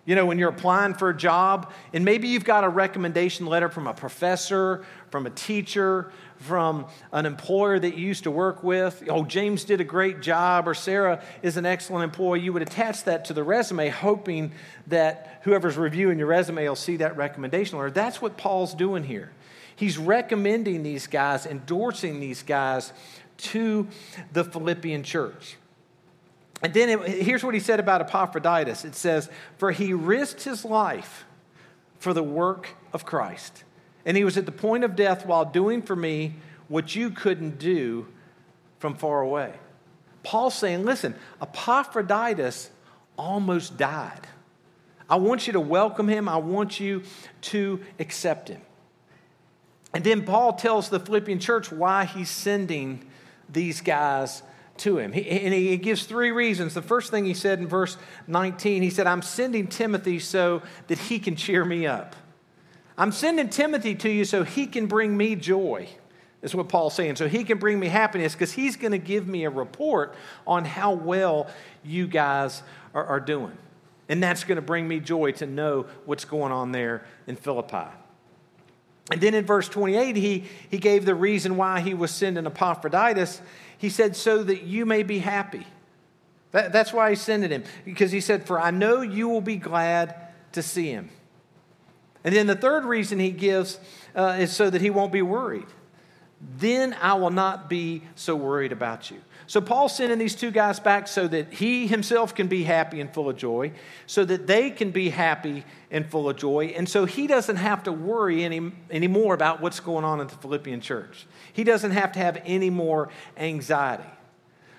You 0.04 0.16
know, 0.16 0.26
when 0.26 0.40
you're 0.40 0.50
applying 0.50 0.96
for 0.96 1.10
a 1.10 1.16
job, 1.16 1.72
and 1.94 2.04
maybe 2.04 2.28
you've 2.28 2.44
got 2.44 2.64
a 2.64 2.70
recommendation 2.70 3.46
letter 3.46 3.70
from 3.70 3.86
a 3.86 3.94
professor, 3.94 4.84
from 5.12 5.28
a 5.28 5.30
teacher, 5.30 6.12
from 6.42 6.88
an 7.12 7.26
employer 7.26 7.80
that 7.80 7.98
you 7.98 8.08
used 8.08 8.24
to 8.24 8.32
work 8.32 8.64
with. 8.64 9.04
Oh, 9.08 9.24
James 9.24 9.64
did 9.64 9.80
a 9.80 9.84
great 9.84 10.22
job, 10.22 10.68
or 10.68 10.74
Sarah 10.74 11.24
is 11.42 11.58
an 11.58 11.66
excellent 11.66 12.04
employee. 12.04 12.42
You 12.42 12.54
would 12.54 12.62
attach 12.62 13.04
that 13.06 13.26
to 13.26 13.34
the 13.34 13.44
resume, 13.44 13.90
hoping 13.90 14.52
that 14.88 15.42
whoever's 15.44 15.78
reviewing 15.78 16.18
your 16.18 16.28
resume 16.28 16.68
will 16.68 16.76
see 16.76 16.98
that 16.98 17.16
recommendation 17.16 17.78
letter. 17.78 17.92
That's 17.92 18.22
what 18.22 18.38
Paul's 18.38 18.74
doing 18.74 19.04
here. 19.04 19.32
He's 19.76 19.98
recommending 19.98 20.84
these 20.84 21.08
guys, 21.08 21.46
endorsing 21.46 22.20
these 22.20 22.44
guys 22.44 22.92
to 23.38 23.88
the 24.34 24.44
Philippian 24.44 25.04
church. 25.04 25.58
And 26.64 26.74
then 26.74 26.90
it, 26.90 27.24
here's 27.24 27.44
what 27.44 27.54
he 27.54 27.60
said 27.60 27.80
about 27.80 28.02
Epaphroditus 28.02 28.86
it 28.86 28.96
says, 28.96 29.30
For 29.58 29.72
he 29.72 29.94
risked 29.94 30.44
his 30.44 30.64
life 30.66 31.26
for 32.00 32.14
the 32.14 32.24
work 32.24 32.70
of 32.94 33.06
Christ. 33.06 33.64
And 34.06 34.18
he 34.18 34.24
was 34.24 34.38
at 34.38 34.46
the 34.46 34.52
point 34.52 34.84
of 34.84 34.96
death 34.96 35.26
while 35.26 35.46
doing 35.46 35.82
for 35.82 35.96
me 35.96 36.36
what 36.68 36.96
you 36.96 37.10
couldn't 37.10 37.60
do 37.60 38.08
from 38.80 38.96
far 38.96 39.22
away. 39.22 39.54
Paul's 40.24 40.56
saying, 40.56 40.86
Listen, 40.86 41.16
Epaphroditus 41.42 42.72
almost 43.18 43.78
died. 43.78 44.28
I 45.10 45.16
want 45.16 45.46
you 45.46 45.54
to 45.54 45.60
welcome 45.60 46.08
him, 46.08 46.30
I 46.30 46.38
want 46.38 46.80
you 46.80 47.04
to 47.42 47.82
accept 48.00 48.48
him. 48.48 48.62
And 49.94 50.04
then 50.04 50.24
Paul 50.24 50.54
tells 50.54 50.90
the 50.90 51.00
Philippian 51.00 51.40
church 51.40 51.72
why 51.72 52.06
he's 52.06 52.30
sending 52.30 53.06
these 53.50 53.82
guys 53.82 54.42
to 54.78 54.98
him. 54.98 55.12
He, 55.12 55.30
and 55.30 55.54
he 55.54 55.76
gives 55.78 56.06
three 56.06 56.32
reasons. 56.32 56.74
The 56.74 56.82
first 56.82 57.12
thing 57.12 57.26
he 57.26 57.34
said 57.34 57.60
in 57.60 57.68
verse 57.68 57.98
19, 58.28 58.82
he 58.82 58.90
said, 58.90 59.06
I'm 59.06 59.22
sending 59.22 59.68
Timothy 59.68 60.20
so 60.20 60.62
that 60.88 60.98
he 60.98 61.20
can 61.20 61.36
cheer 61.36 61.66
me 61.66 61.86
up. 61.86 62.16
I'm 63.02 63.12
sending 63.12 63.50
Timothy 63.50 63.96
to 63.96 64.10
you 64.12 64.26
so 64.26 64.44
he 64.44 64.68
can 64.68 64.86
bring 64.86 65.18
me 65.18 65.36
joy. 65.36 65.90
Is 66.44 66.54
what 66.54 66.70
Paul's 66.70 66.94
saying. 66.94 67.16
So 67.16 67.28
he 67.28 67.44
can 67.44 67.58
bring 67.58 67.80
me 67.80 67.88
happiness 67.88 68.34
because 68.34 68.52
he's 68.52 68.76
going 68.76 68.92
to 68.92 69.00
give 69.00 69.28
me 69.28 69.46
a 69.46 69.50
report 69.50 70.14
on 70.46 70.66
how 70.66 70.94
well 70.94 71.48
you 71.84 72.06
guys 72.06 72.62
are, 72.94 73.04
are 73.04 73.20
doing. 73.20 73.58
And 74.08 74.22
that's 74.22 74.44
going 74.44 74.58
to 74.58 74.62
bring 74.62 74.88
me 74.88 75.00
joy 75.00 75.32
to 75.34 75.48
know 75.48 75.88
what's 76.06 76.26
going 76.26 76.52
on 76.52 76.74
there 76.74 77.04
in 77.26 77.38
Philippi. 77.38 77.90
And 79.12 79.20
then 79.20 79.34
in 79.34 79.48
verse 79.48 79.68
28, 79.68 80.16
he, 80.16 80.44
he 80.70 80.78
gave 80.78 81.04
the 81.04 81.16
reason 81.16 81.58
why 81.58 81.80
he 81.80 81.96
was 81.96 82.12
sending 82.12 82.46
Epaphroditus. 82.46 83.42
He 83.80 83.90
said, 83.90 84.16
so 84.16 84.44
that 84.44 84.62
you 84.62 84.86
may 84.86 85.02
be 85.02 85.18
happy. 85.18 85.66
That, 86.52 86.72
that's 86.72 86.94
why 86.94 87.10
he 87.10 87.16
sent 87.16 87.52
him. 87.52 87.64
Because 87.84 88.12
he 88.12 88.22
said, 88.22 88.46
For 88.46 88.62
I 88.62 88.70
know 88.70 89.02
you 89.02 89.28
will 89.28 89.42
be 89.42 89.56
glad 89.56 90.16
to 90.52 90.62
see 90.62 90.92
him. 90.92 91.10
And 92.24 92.36
then 92.36 92.48
the 92.48 92.56
third 92.56 92.86
reason 92.86 93.20
he 93.20 93.32
gives 93.32 93.80
uh, 94.16 94.38
is 94.40 94.52
so 94.52 94.70
that 94.70 94.82
he 94.82 94.90
won't 94.90 95.12
be 95.12 95.22
worried. 95.22 95.68
then 96.58 96.96
I 97.00 97.14
will 97.14 97.30
not 97.30 97.70
be 97.70 98.02
so 98.16 98.36
worried 98.36 98.72
about 98.72 99.12
you. 99.12 99.22
So 99.46 99.62
Paul's 99.62 99.96
sending 99.96 100.18
these 100.18 100.34
two 100.34 100.50
guys 100.50 100.80
back 100.80 101.08
so 101.08 101.28
that 101.28 101.54
he 101.54 101.86
himself 101.86 102.34
can 102.34 102.48
be 102.48 102.64
happy 102.64 103.02
and 103.02 103.14
full 103.14 103.30
of 103.30 103.36
joy, 103.36 103.74
so 104.08 104.24
that 104.26 104.48
they 104.48 104.72
can 104.72 104.92
be 104.92 105.10
happy 105.10 105.66
and 105.92 106.10
full 106.10 106.30
of 106.30 106.38
joy, 106.38 106.74
and 106.76 106.88
so 106.88 107.06
he 107.06 107.28
doesn't 107.28 107.58
have 107.58 107.84
to 107.84 107.92
worry 107.92 108.44
any 108.44 108.72
anymore 108.90 109.34
about 109.34 109.62
what's 109.62 109.80
going 109.80 110.06
on 110.06 110.22
in 110.22 110.28
the 110.28 110.36
Philippian 110.36 110.82
church. 110.82 111.28
He 111.52 111.64
doesn't 111.64 111.92
have 111.92 112.14
to 112.14 112.20
have 112.20 112.42
any 112.46 112.70
more 112.70 113.10
anxiety. 113.38 114.10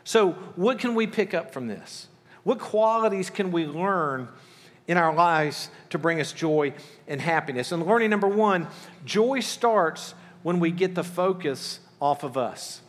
So, 0.05 0.33
what 0.57 0.79
can 0.79 0.95
we 0.95 1.07
pick 1.07 1.35
up 1.35 1.53
from 1.53 1.69
this? 1.69 2.09
What 2.43 2.59
qualities 2.59 3.31
can 3.31 3.53
we 3.53 3.67
learn 3.67 4.29
in 4.89 4.97
our 4.97 5.15
lives 5.15 5.71
to 5.91 5.99
bring 5.99 6.21
us 6.21 6.33
joy 6.33 6.73
and 7.07 7.21
happiness? 7.21 7.73
And 7.73 7.87
learning 7.87 8.11
number 8.11 8.29
one 8.29 8.69
joy 9.05 9.41
starts 9.41 10.15
when 10.43 10.61
we 10.61 10.71
get 10.71 10.95
the 10.95 11.05
focus 11.05 11.81
off 12.01 12.25
of 12.25 12.37
us. 12.37 12.81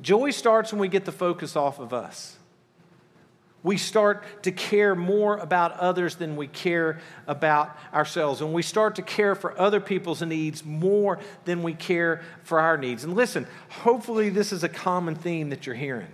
Joy 0.00 0.30
starts 0.30 0.72
when 0.72 0.80
we 0.80 0.88
get 0.88 1.04
the 1.04 1.12
focus 1.12 1.56
off 1.56 1.78
of 1.78 1.94
us. 1.94 2.36
We 3.62 3.78
start 3.78 4.44
to 4.44 4.52
care 4.52 4.94
more 4.94 5.38
about 5.38 5.72
others 5.72 6.14
than 6.16 6.36
we 6.36 6.46
care 6.46 7.00
about 7.26 7.76
ourselves. 7.92 8.40
And 8.40 8.52
we 8.52 8.62
start 8.62 8.94
to 8.96 9.02
care 9.02 9.34
for 9.34 9.58
other 9.58 9.80
people's 9.80 10.22
needs 10.22 10.64
more 10.64 11.18
than 11.46 11.64
we 11.64 11.74
care 11.74 12.22
for 12.44 12.60
our 12.60 12.76
needs. 12.76 13.02
And 13.02 13.14
listen, 13.14 13.46
hopefully, 13.68 14.28
this 14.28 14.52
is 14.52 14.62
a 14.62 14.68
common 14.68 15.16
theme 15.16 15.50
that 15.50 15.66
you're 15.66 15.74
hearing 15.74 16.12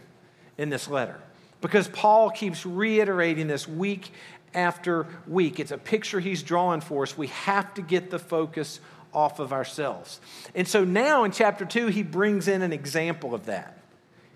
in 0.56 0.70
this 0.70 0.88
letter 0.88 1.18
because 1.62 1.88
Paul 1.88 2.30
keeps 2.30 2.66
reiterating 2.66 3.46
this 3.46 3.66
week 3.66 4.12
after 4.52 5.06
week. 5.26 5.58
It's 5.58 5.70
a 5.70 5.78
picture 5.78 6.20
he's 6.20 6.42
drawing 6.42 6.82
for 6.82 7.04
us. 7.04 7.16
We 7.16 7.28
have 7.28 7.72
to 7.74 7.82
get 7.82 8.10
the 8.10 8.18
focus 8.18 8.80
off 9.14 9.38
of 9.38 9.52
ourselves. 9.52 10.20
And 10.54 10.68
so 10.68 10.84
now 10.84 11.24
in 11.24 11.32
chapter 11.32 11.64
2, 11.64 11.86
he 11.86 12.02
brings 12.02 12.48
in 12.48 12.60
an 12.60 12.72
example 12.72 13.34
of 13.34 13.46
that. 13.46 13.78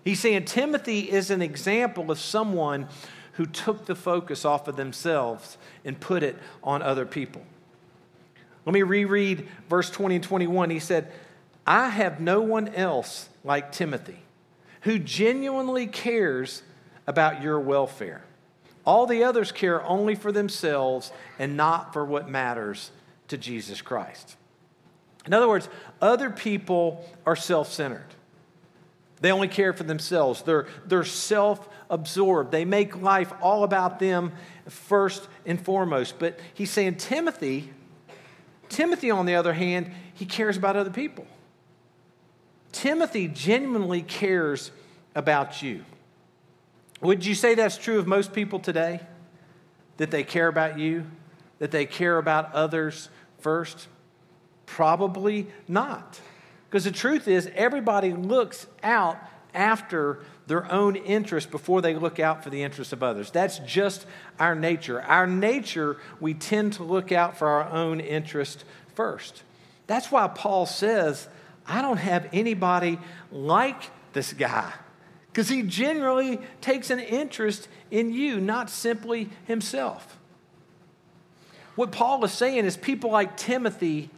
He's 0.03 0.19
saying 0.19 0.45
Timothy 0.45 1.01
is 1.11 1.29
an 1.29 1.41
example 1.41 2.09
of 2.09 2.19
someone 2.19 2.87
who 3.33 3.45
took 3.45 3.85
the 3.85 3.95
focus 3.95 4.45
off 4.45 4.67
of 4.67 4.75
themselves 4.75 5.57
and 5.85 5.99
put 5.99 6.23
it 6.23 6.37
on 6.63 6.81
other 6.81 7.05
people. 7.05 7.43
Let 8.65 8.73
me 8.73 8.83
reread 8.83 9.47
verse 9.69 9.89
20 9.89 10.15
and 10.15 10.23
21. 10.23 10.69
He 10.69 10.79
said, 10.79 11.11
I 11.65 11.89
have 11.89 12.19
no 12.19 12.41
one 12.41 12.69
else 12.69 13.29
like 13.43 13.71
Timothy 13.71 14.19
who 14.81 14.99
genuinely 14.99 15.85
cares 15.85 16.63
about 17.07 17.41
your 17.41 17.59
welfare. 17.59 18.23
All 18.85 19.05
the 19.05 19.23
others 19.23 19.51
care 19.51 19.83
only 19.83 20.15
for 20.15 20.31
themselves 20.31 21.11
and 21.39 21.57
not 21.57 21.93
for 21.93 22.05
what 22.05 22.29
matters 22.29 22.91
to 23.29 23.37
Jesus 23.37 23.81
Christ. 23.81 24.37
In 25.25 25.33
other 25.33 25.47
words, 25.47 25.67
other 26.01 26.29
people 26.29 27.05
are 27.25 27.35
self 27.35 27.71
centered. 27.71 28.05
They 29.19 29.31
only 29.31 29.47
care 29.47 29.73
for 29.73 29.83
themselves. 29.83 30.41
They're, 30.43 30.67
they're 30.85 31.03
self 31.03 31.67
absorbed. 31.89 32.51
They 32.51 32.65
make 32.65 33.01
life 33.01 33.33
all 33.41 33.63
about 33.63 33.99
them 33.99 34.31
first 34.67 35.27
and 35.45 35.59
foremost. 35.59 36.19
But 36.19 36.39
he's 36.53 36.71
saying, 36.71 36.95
Timothy, 36.95 37.71
Timothy, 38.69 39.11
on 39.11 39.25
the 39.25 39.35
other 39.35 39.53
hand, 39.53 39.91
he 40.13 40.25
cares 40.25 40.55
about 40.57 40.75
other 40.75 40.91
people. 40.91 41.25
Timothy 42.71 43.27
genuinely 43.27 44.01
cares 44.01 44.71
about 45.15 45.61
you. 45.61 45.83
Would 47.01 47.25
you 47.25 47.35
say 47.35 47.55
that's 47.55 47.77
true 47.77 47.99
of 47.99 48.07
most 48.07 48.33
people 48.33 48.59
today? 48.59 49.01
That 49.97 50.11
they 50.11 50.23
care 50.23 50.47
about 50.47 50.79
you? 50.79 51.05
That 51.59 51.71
they 51.71 51.85
care 51.85 52.17
about 52.17 52.53
others 52.53 53.09
first? 53.39 53.87
Probably 54.65 55.47
not. 55.67 56.19
Because 56.69 56.83
the 56.83 56.91
truth 56.91 57.27
is, 57.27 57.49
everybody 57.55 58.13
looks 58.13 58.67
out 58.83 59.17
after 59.53 60.19
their 60.47 60.71
own 60.71 60.95
interest 60.95 61.51
before 61.51 61.81
they 61.81 61.95
look 61.95 62.19
out 62.19 62.43
for 62.43 62.49
the 62.49 62.63
interests 62.63 62.93
of 62.93 63.03
others. 63.03 63.31
That's 63.31 63.59
just 63.59 64.05
our 64.39 64.55
nature. 64.55 65.01
Our 65.01 65.27
nature, 65.27 65.97
we 66.19 66.33
tend 66.33 66.73
to 66.73 66.83
look 66.83 67.11
out 67.11 67.37
for 67.37 67.47
our 67.47 67.69
own 67.69 67.99
interest 67.99 68.63
first. 68.95 69.43
That's 69.87 70.11
why 70.11 70.27
Paul 70.27 70.65
says, 70.65 71.27
I 71.65 71.81
don't 71.81 71.97
have 71.97 72.29
anybody 72.33 72.99
like 73.31 73.81
this 74.13 74.33
guy. 74.33 74.71
Because 75.37 75.49
he 75.49 75.61
generally 75.61 76.39
takes 76.61 76.89
an 76.89 76.97
interest 76.99 77.67
in 77.91 78.11
you, 78.11 78.41
not 78.41 78.71
simply 78.71 79.29
himself. 79.45 80.17
What 81.75 81.91
Paul 81.91 82.25
is 82.25 82.31
saying 82.31 82.65
is 82.65 82.75
people 82.75 83.11
like 83.11 83.37
Timothy 83.37 84.09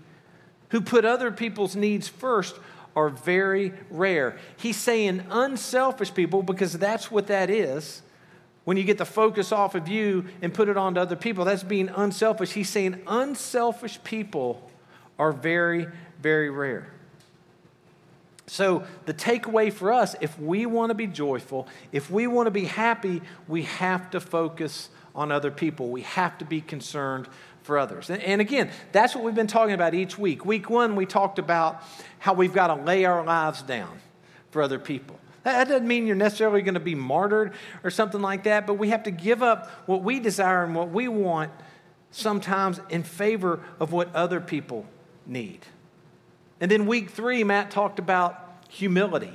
who 0.69 0.79
put 0.79 1.03
other 1.03 1.29
people's 1.29 1.75
needs 1.75 2.07
first 2.07 2.55
are 2.95 3.09
very 3.09 3.73
rare. 3.89 4.37
He's 4.55 4.77
saying 4.77 5.25
unselfish 5.29 6.13
people 6.13 6.41
because 6.41 6.71
that's 6.71 7.11
what 7.11 7.27
that 7.27 7.49
is. 7.49 8.01
When 8.63 8.77
you 8.77 8.85
get 8.85 8.97
the 8.97 9.03
focus 9.03 9.51
off 9.51 9.75
of 9.75 9.89
you 9.89 10.23
and 10.41 10.53
put 10.53 10.69
it 10.69 10.77
on 10.77 10.95
to 10.95 11.01
other 11.01 11.17
people, 11.17 11.43
that's 11.43 11.63
being 11.63 11.89
unselfish. 11.89 12.53
He's 12.53 12.69
saying 12.69 13.01
unselfish 13.07 14.01
people 14.05 14.71
are 15.19 15.33
very, 15.33 15.85
very 16.21 16.49
rare. 16.49 16.93
So, 18.49 18.83
the 19.05 19.13
takeaway 19.13 19.71
for 19.71 19.93
us 19.93 20.15
if 20.21 20.39
we 20.39 20.65
want 20.65 20.89
to 20.89 20.95
be 20.95 21.05
joyful, 21.05 21.67
if 21.91 22.09
we 22.09 22.25
want 22.25 22.47
to 22.47 22.51
be 22.51 22.65
happy, 22.65 23.21
we 23.47 23.63
have 23.63 24.09
to 24.11 24.19
focus 24.19 24.89
on 25.13 25.31
other 25.31 25.51
people. 25.51 25.89
We 25.89 26.01
have 26.01 26.37
to 26.39 26.45
be 26.45 26.59
concerned 26.59 27.27
for 27.61 27.77
others. 27.77 28.09
And, 28.09 28.21
and 28.23 28.41
again, 28.41 28.71
that's 28.91 29.13
what 29.13 29.23
we've 29.23 29.35
been 29.35 29.45
talking 29.45 29.75
about 29.75 29.93
each 29.93 30.17
week. 30.17 30.45
Week 30.45 30.67
one, 30.67 30.95
we 30.95 31.05
talked 31.05 31.37
about 31.37 31.83
how 32.17 32.33
we've 32.33 32.53
got 32.53 32.67
to 32.67 32.75
lay 32.75 33.05
our 33.05 33.23
lives 33.23 33.61
down 33.61 33.99
for 34.49 34.63
other 34.63 34.79
people. 34.79 35.19
That 35.43 35.67
doesn't 35.67 35.87
mean 35.87 36.07
you're 36.07 36.15
necessarily 36.15 36.63
going 36.63 36.73
to 36.73 36.79
be 36.79 36.95
martyred 36.95 37.53
or 37.83 37.91
something 37.91 38.21
like 38.21 38.43
that, 38.45 38.65
but 38.65 38.75
we 38.75 38.89
have 38.89 39.03
to 39.03 39.11
give 39.11 39.43
up 39.43 39.69
what 39.85 40.01
we 40.01 40.19
desire 40.19 40.63
and 40.63 40.73
what 40.73 40.89
we 40.89 41.07
want 41.07 41.51
sometimes 42.09 42.81
in 42.89 43.03
favor 43.03 43.59
of 43.79 43.91
what 43.91 44.13
other 44.15 44.41
people 44.41 44.87
need. 45.27 45.59
And 46.61 46.69
then 46.69 46.85
week 46.85 47.09
three, 47.09 47.43
Matt 47.43 47.71
talked 47.71 47.99
about 47.99 48.63
humility 48.69 49.33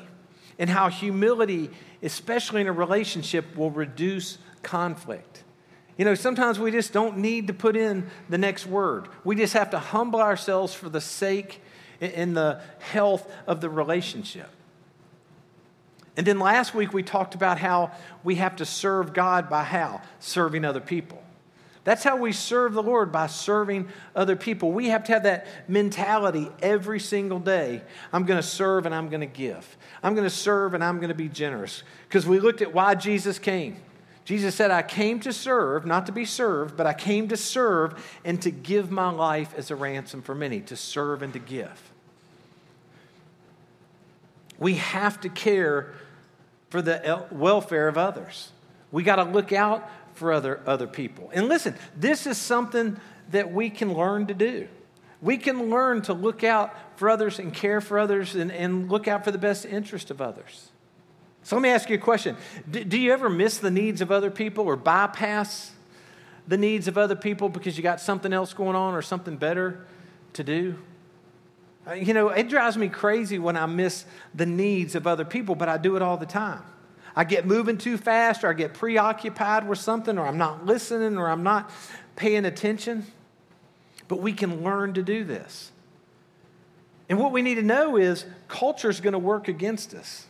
and 0.59 0.71
how 0.71 0.89
humility, 0.89 1.71
especially 2.03 2.61
in 2.61 2.67
a 2.67 2.73
relationship, 2.73 3.57
will 3.57 3.71
reduce 3.71 4.39
conflict. 4.63 5.43
You 5.97 6.05
know, 6.05 6.15
sometimes 6.15 6.59
we 6.59 6.71
just 6.71 6.93
don't 6.93 7.19
need 7.19 7.47
to 7.47 7.55
put 7.55 7.77
in 7.77 8.09
the 8.29 8.39
next 8.39 8.67
word. 8.67 9.09
We 9.25 9.37
just 9.37 9.55
have 9.55 9.71
to 9.71 9.79
humble 9.79 10.21
ourselves 10.21 10.75
for 10.75 10.89
the 10.89 11.01
sake 11.01 11.61
and 12.01 12.37
the 12.37 12.61
health 12.81 13.31
of 13.47 13.61
the 13.61 13.71
relationship. 13.71 14.51
And 16.17 16.27
then 16.27 16.39
last 16.39 16.75
week 16.75 16.93
we 16.93 17.03
talked 17.03 17.35
about 17.35 17.59
how 17.59 17.91
we 18.23 18.37
have 18.37 18.57
to 18.57 18.67
serve 18.67 19.13
God 19.13 19.49
by 19.49 19.65
how? 19.65 20.01
Serving 20.21 20.65
other 20.65 20.81
people. 20.81 21.24
That's 21.85 22.03
how 22.03 22.17
we 22.17 22.33
serve 22.33 22.73
the 22.73 22.83
Lord 22.83 23.13
by 23.13 23.27
serving 23.27 23.89
other 24.17 24.37
people. 24.37 24.73
We 24.73 24.89
have 24.89 25.05
to 25.05 25.13
have 25.13 25.25
that 25.25 25.47
mentality 25.69 26.49
every 26.63 26.99
single 26.99 27.39
day. 27.39 27.83
I'm 28.11 28.25
going 28.25 28.41
to 28.41 28.47
serve 28.47 28.87
and 28.87 28.95
I'm 28.95 29.11
going 29.11 29.21
to 29.21 29.27
give. 29.27 29.77
I'm 30.03 30.15
going 30.15 30.25
to 30.27 30.35
serve 30.35 30.73
and 30.73 30.83
I'm 30.83 30.97
going 30.97 31.11
to 31.11 31.15
be 31.15 31.29
generous. 31.29 31.83
Because 32.09 32.27
we 32.27 32.41
looked 32.41 32.63
at 32.63 32.73
why 32.73 32.95
Jesus 32.95 33.39
came. 33.39 33.77
Jesus 34.25 34.55
said, 34.55 34.71
I 34.71 34.81
came 34.81 35.21
to 35.21 35.33
serve, 35.35 35.85
not 35.85 36.07
to 36.07 36.13
be 36.13 36.25
served, 36.25 36.75
but 36.79 36.87
I 36.87 36.95
came 36.95 37.29
to 37.29 37.37
serve 37.37 38.03
and 38.25 38.41
to 38.41 38.51
give 38.51 38.91
my 38.91 39.11
life 39.11 39.53
as 39.55 39.71
a 39.71 39.77
ransom 39.77 40.23
for 40.23 40.35
many, 40.35 40.61
to 40.63 40.77
serve 40.77 41.23
and 41.23 41.35
to 41.35 41.39
give. 41.39 41.93
We 44.59 44.75
have 44.77 45.21
to 45.21 45.29
care 45.29 45.93
for 46.71 46.81
the 46.81 47.27
welfare 47.31 47.89
of 47.89 47.99
others. 47.99 48.51
We 48.91 49.03
got 49.03 49.17
to 49.17 49.25
look 49.25 49.53
out 49.53 49.91
for 50.15 50.33
other, 50.33 50.61
other 50.67 50.87
people. 50.87 51.31
And 51.35 51.49
listen, 51.49 51.75
this 51.97 52.27
is 52.27 52.39
something 52.39 52.97
that 53.31 53.53
we 53.53 53.71
can 53.71 53.95
learn 53.95 54.27
to 54.27 54.35
do. 54.35 54.69
We 55.21 55.37
can 55.39 55.71
learn 55.71 56.03
to 56.03 56.13
look 56.13 56.45
out 56.45 56.75
for 56.97 57.09
others 57.09 57.39
and 57.39 57.53
care 57.53 57.81
for 57.81 57.99
others 57.99 58.35
and, 58.35 58.53
and 58.53 58.91
look 58.91 59.09
out 59.09 59.25
for 59.25 59.31
the 59.31 59.39
best 59.39 59.65
interest 59.65 60.11
of 60.11 60.21
others. 60.21 60.71
So 61.43 61.57
let 61.57 61.63
me 61.63 61.71
ask 61.71 61.89
you 61.89 61.97
a 61.97 61.99
question. 61.99 62.37
Do, 62.71 62.85
do 62.85 62.99
you 62.99 63.13
ever 63.13 63.29
miss 63.29 63.59
the 63.59 63.71
needs 63.71 64.01
of 64.01 64.11
other 64.11 64.31
people 64.31 64.65
or 64.65 64.77
bypass 64.77 65.73
the 66.47 66.59
needs 66.59 66.89
of 66.89 66.99
other 66.99 67.17
people 67.17 67.49
because 67.49 67.77
you 67.77 67.83
got 67.83 68.01
something 68.01 68.33
else 68.33 68.53
going 68.53 68.77
on 68.77 68.95
or 68.95 69.03
something 69.03 69.37
better 69.37 69.85
to 70.35 70.45
do? 70.45 70.77
Uh, 71.87 71.93
you 71.93 72.15
know, 72.15 72.29
it 72.29 72.49
drives 72.49 72.77
me 72.77 72.89
crazy 72.89 73.39
when 73.39 73.57
I 73.57 73.67
miss 73.67 74.05
the 74.35 74.47
needs 74.47 74.95
of 74.95 75.07
other 75.07 75.25
people, 75.25 75.55
but 75.55 75.69
I 75.69 75.77
do 75.77 75.97
it 75.97 76.03
all 76.03 76.17
the 76.17 76.27
time. 76.27 76.63
I 77.17 77.25
get 77.25 77.47
moving 77.47 77.79
too 77.79 77.97
fast, 77.97 78.43
or 78.43 78.51
I 78.51 78.55
get 78.55 78.75
preoccupied 78.75 79.69
with 79.69 79.79
something, 79.79 80.19
or 80.19 80.27
I'm 80.27 80.39
not 80.39 80.67
listening, 80.67 81.17
or 81.17 81.29
I'm 81.29 81.43
not 81.43 81.71
paying 82.17 82.45
attention. 82.45 83.07
But 84.09 84.21
we 84.21 84.33
can 84.33 84.63
learn 84.63 84.95
to 84.95 85.03
do 85.03 85.25
this. 85.25 85.71
And 87.09 87.19
what 87.19 87.33
we 87.33 87.43
need 87.43 87.57
to 87.57 87.63
know 87.63 87.97
is 87.97 88.25
culture 88.49 88.91
is 88.91 89.01
going 89.01 89.13
to 89.13 89.19
work 89.19 89.49
against 89.49 89.95
us. 89.95 90.27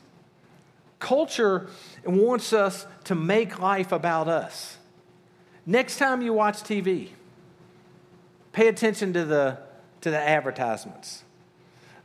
Culture 0.98 1.68
wants 2.04 2.52
us 2.52 2.86
to 3.04 3.14
make 3.14 3.58
life 3.58 3.92
about 3.92 4.28
us. 4.28 4.78
Next 5.66 5.98
time 5.98 6.22
you 6.22 6.32
watch 6.32 6.56
TV, 6.62 7.10
pay 8.52 8.68
attention 8.68 9.12
to 9.14 9.24
the, 9.24 9.58
to 10.02 10.10
the 10.10 10.18
advertisements. 10.18 11.24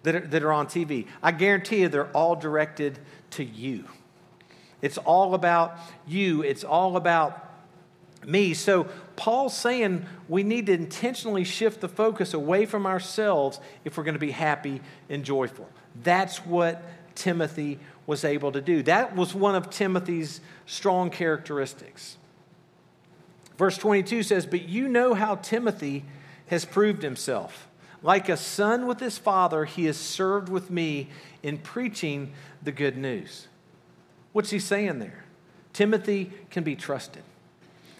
that 0.03 0.15
are, 0.15 0.19
that 0.27 0.43
are 0.43 0.53
on 0.53 0.67
TV. 0.67 1.07
I 1.21 1.31
guarantee 1.31 1.81
you 1.81 1.89
they're 1.89 2.11
all 2.11 2.35
directed 2.35 2.99
to 3.31 3.43
you. 3.43 3.85
It's 4.81 4.97
all 4.97 5.33
about 5.33 5.77
you, 6.07 6.41
it's 6.41 6.63
all 6.63 6.97
about 6.97 7.45
me. 8.25 8.53
So, 8.53 8.87
Paul's 9.15 9.55
saying 9.55 10.05
we 10.27 10.43
need 10.43 10.67
to 10.67 10.73
intentionally 10.73 11.43
shift 11.43 11.81
the 11.81 11.89
focus 11.89 12.33
away 12.33 12.65
from 12.65 12.85
ourselves 12.85 13.59
if 13.83 13.97
we're 13.97 14.03
going 14.03 14.13
to 14.13 14.19
be 14.19 14.31
happy 14.31 14.81
and 15.09 15.23
joyful. 15.25 15.69
That's 16.03 16.45
what 16.45 16.81
Timothy 17.15 17.79
was 18.07 18.23
able 18.23 18.51
to 18.53 18.61
do. 18.61 18.81
That 18.83 19.15
was 19.15 19.35
one 19.35 19.55
of 19.55 19.69
Timothy's 19.69 20.39
strong 20.65 21.09
characteristics. 21.09 22.17
Verse 23.57 23.77
22 23.77 24.23
says, 24.23 24.45
But 24.45 24.69
you 24.69 24.87
know 24.87 25.13
how 25.13 25.35
Timothy 25.35 26.05
has 26.47 26.63
proved 26.63 27.03
himself. 27.03 27.67
Like 28.01 28.29
a 28.29 28.37
son 28.37 28.87
with 28.87 29.01
his 29.01 29.17
father, 29.17 29.65
he 29.65 29.83
has 29.85 29.97
served 29.97 30.47
with 30.47 30.71
me 30.71 31.09
in 31.43 31.57
preaching 31.57 32.31
the 32.63 32.71
good 32.71 32.97
news. 32.97 33.48
What's 34.31 34.49
he 34.49 34.59
saying 34.59 34.99
there? 34.99 35.23
Timothy 35.73 36.31
can 36.49 36.63
be 36.63 36.75
trusted. 36.75 37.23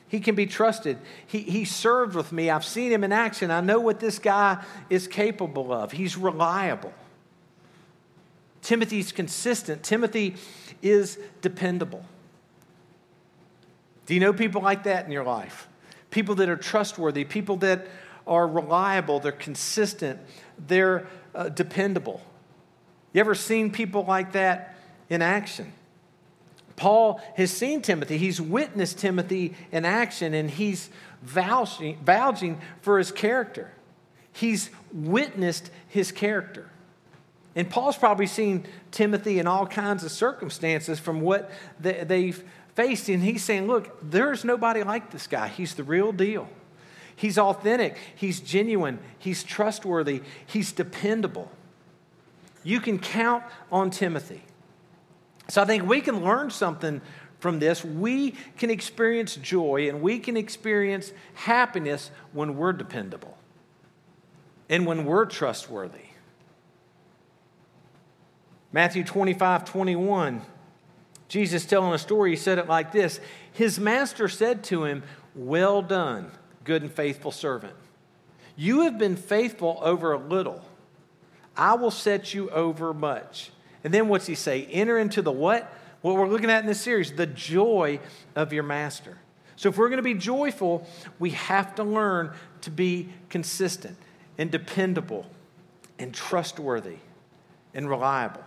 He 0.07 0.19
can 0.19 0.35
be 0.35 0.47
trusted. 0.47 0.97
He, 1.27 1.39
he 1.41 1.65
served 1.65 2.15
with 2.15 2.31
me. 2.31 2.49
I've 2.49 2.65
seen 2.65 2.91
him 2.91 3.03
in 3.03 3.11
action. 3.11 3.51
I 3.51 3.61
know 3.61 3.79
what 3.79 3.99
this 3.99 4.17
guy 4.17 4.63
is 4.89 5.07
capable 5.07 5.71
of. 5.71 5.91
He's 5.91 6.17
reliable. 6.17 6.93
Timothy's 8.61 9.11
consistent. 9.11 9.83
Timothy 9.83 10.35
is 10.81 11.19
dependable. 11.41 12.03
Do 14.07 14.15
you 14.15 14.19
know 14.19 14.33
people 14.33 14.61
like 14.61 14.83
that 14.83 15.05
in 15.05 15.11
your 15.11 15.23
life? 15.23 15.67
People 16.09 16.35
that 16.35 16.49
are 16.49 16.57
trustworthy, 16.57 17.23
people 17.23 17.57
that 17.57 17.85
are 18.25 18.47
reliable, 18.47 19.19
they're 19.19 19.31
consistent, 19.31 20.19
they're 20.67 21.05
uh, 21.35 21.49
dependable. 21.49 22.19
You 23.13 23.19
ever 23.19 23.35
seen 23.35 23.71
people 23.71 24.05
like 24.05 24.31
that 24.31 24.75
in 25.09 25.21
action? 25.21 25.71
Paul 26.79 27.19
has 27.35 27.51
seen 27.51 27.81
Timothy, 27.81 28.17
he's 28.17 28.39
witnessed 28.39 28.97
Timothy 28.99 29.53
in 29.69 29.83
action, 29.83 30.33
and 30.33 30.49
he's 30.49 30.89
vouching, 31.21 31.97
vouching 31.97 32.61
for 32.81 32.97
his 32.97 33.11
character. 33.11 33.69
He's 34.31 34.69
witnessed 34.93 35.69
his 35.89 36.13
character. 36.13 36.69
And 37.53 37.69
Paul's 37.69 37.97
probably 37.97 38.27
seen 38.27 38.65
Timothy 38.91 39.39
in 39.39 39.45
all 39.47 39.67
kinds 39.67 40.05
of 40.05 40.11
circumstances 40.11 40.99
from 40.99 41.19
what 41.19 41.51
they've 41.81 42.41
faced, 42.75 43.09
and 43.09 43.21
he's 43.21 43.43
saying, 43.43 43.67
Look, 43.67 43.97
there's 44.01 44.45
nobody 44.45 44.81
like 44.83 45.11
this 45.11 45.27
guy. 45.27 45.49
He's 45.49 45.73
the 45.73 45.83
real 45.83 46.13
deal. 46.13 46.47
He's 47.13 47.37
authentic, 47.37 47.97
he's 48.15 48.39
genuine, 48.39 48.99
he's 49.17 49.43
trustworthy, 49.43 50.21
he's 50.45 50.71
dependable. 50.71 51.51
You 52.63 52.79
can 52.79 52.99
count 52.99 53.43
on 53.69 53.89
Timothy. 53.89 54.43
So 55.49 55.61
I 55.61 55.65
think 55.65 55.85
we 55.85 56.01
can 56.01 56.23
learn 56.23 56.49
something 56.49 57.01
from 57.39 57.59
this. 57.59 57.83
We 57.83 58.31
can 58.57 58.69
experience 58.69 59.35
joy 59.35 59.89
and 59.89 60.01
we 60.01 60.19
can 60.19 60.37
experience 60.37 61.11
happiness 61.33 62.11
when 62.33 62.55
we're 62.55 62.73
dependable 62.73 63.37
and 64.69 64.85
when 64.85 65.05
we're 65.05 65.25
trustworthy. 65.25 66.05
Matthew 68.71 69.03
25, 69.03 69.65
21 69.65 70.41
Jesus 71.29 71.63
telling 71.63 71.93
a 71.93 71.99
story, 71.99 72.31
he 72.31 72.35
said 72.35 72.57
it 72.57 72.67
like 72.67 72.91
this 72.91 73.21
His 73.53 73.79
master 73.79 74.27
said 74.27 74.63
to 74.65 74.83
him, 74.83 75.03
Well 75.35 75.81
done, 75.81 76.31
good 76.65 76.81
and 76.81 76.91
faithful 76.91 77.31
servant. 77.31 77.75
You 78.57 78.81
have 78.81 78.97
been 78.97 79.15
faithful 79.15 79.79
over 79.81 80.11
a 80.11 80.17
little. 80.17 80.65
I 81.55 81.75
will 81.75 81.91
set 81.91 82.33
you 82.33 82.49
over 82.49 82.93
much. 82.93 83.51
And 83.83 83.93
then 83.93 84.07
what's 84.07 84.25
he 84.25 84.35
say? 84.35 84.65
Enter 84.71 84.97
into 84.97 85.21
the 85.21 85.31
what? 85.31 85.73
What 86.01 86.15
we're 86.15 86.27
looking 86.27 86.49
at 86.49 86.61
in 86.61 86.65
this 86.67 86.81
series, 86.81 87.11
the 87.11 87.27
joy 87.27 87.99
of 88.35 88.53
your 88.53 88.63
master. 88.63 89.17
So 89.55 89.67
if 89.69 89.77
we're 89.77 89.89
going 89.89 89.97
to 89.97 90.03
be 90.03 90.13
joyful, 90.13 90.87
we 91.19 91.31
have 91.31 91.75
to 91.75 91.83
learn 91.83 92.31
to 92.61 92.71
be 92.71 93.09
consistent 93.29 93.97
and 94.37 94.49
dependable 94.49 95.25
and 95.97 96.13
trustworthy 96.13 96.97
and 97.73 97.89
reliable. 97.89 98.43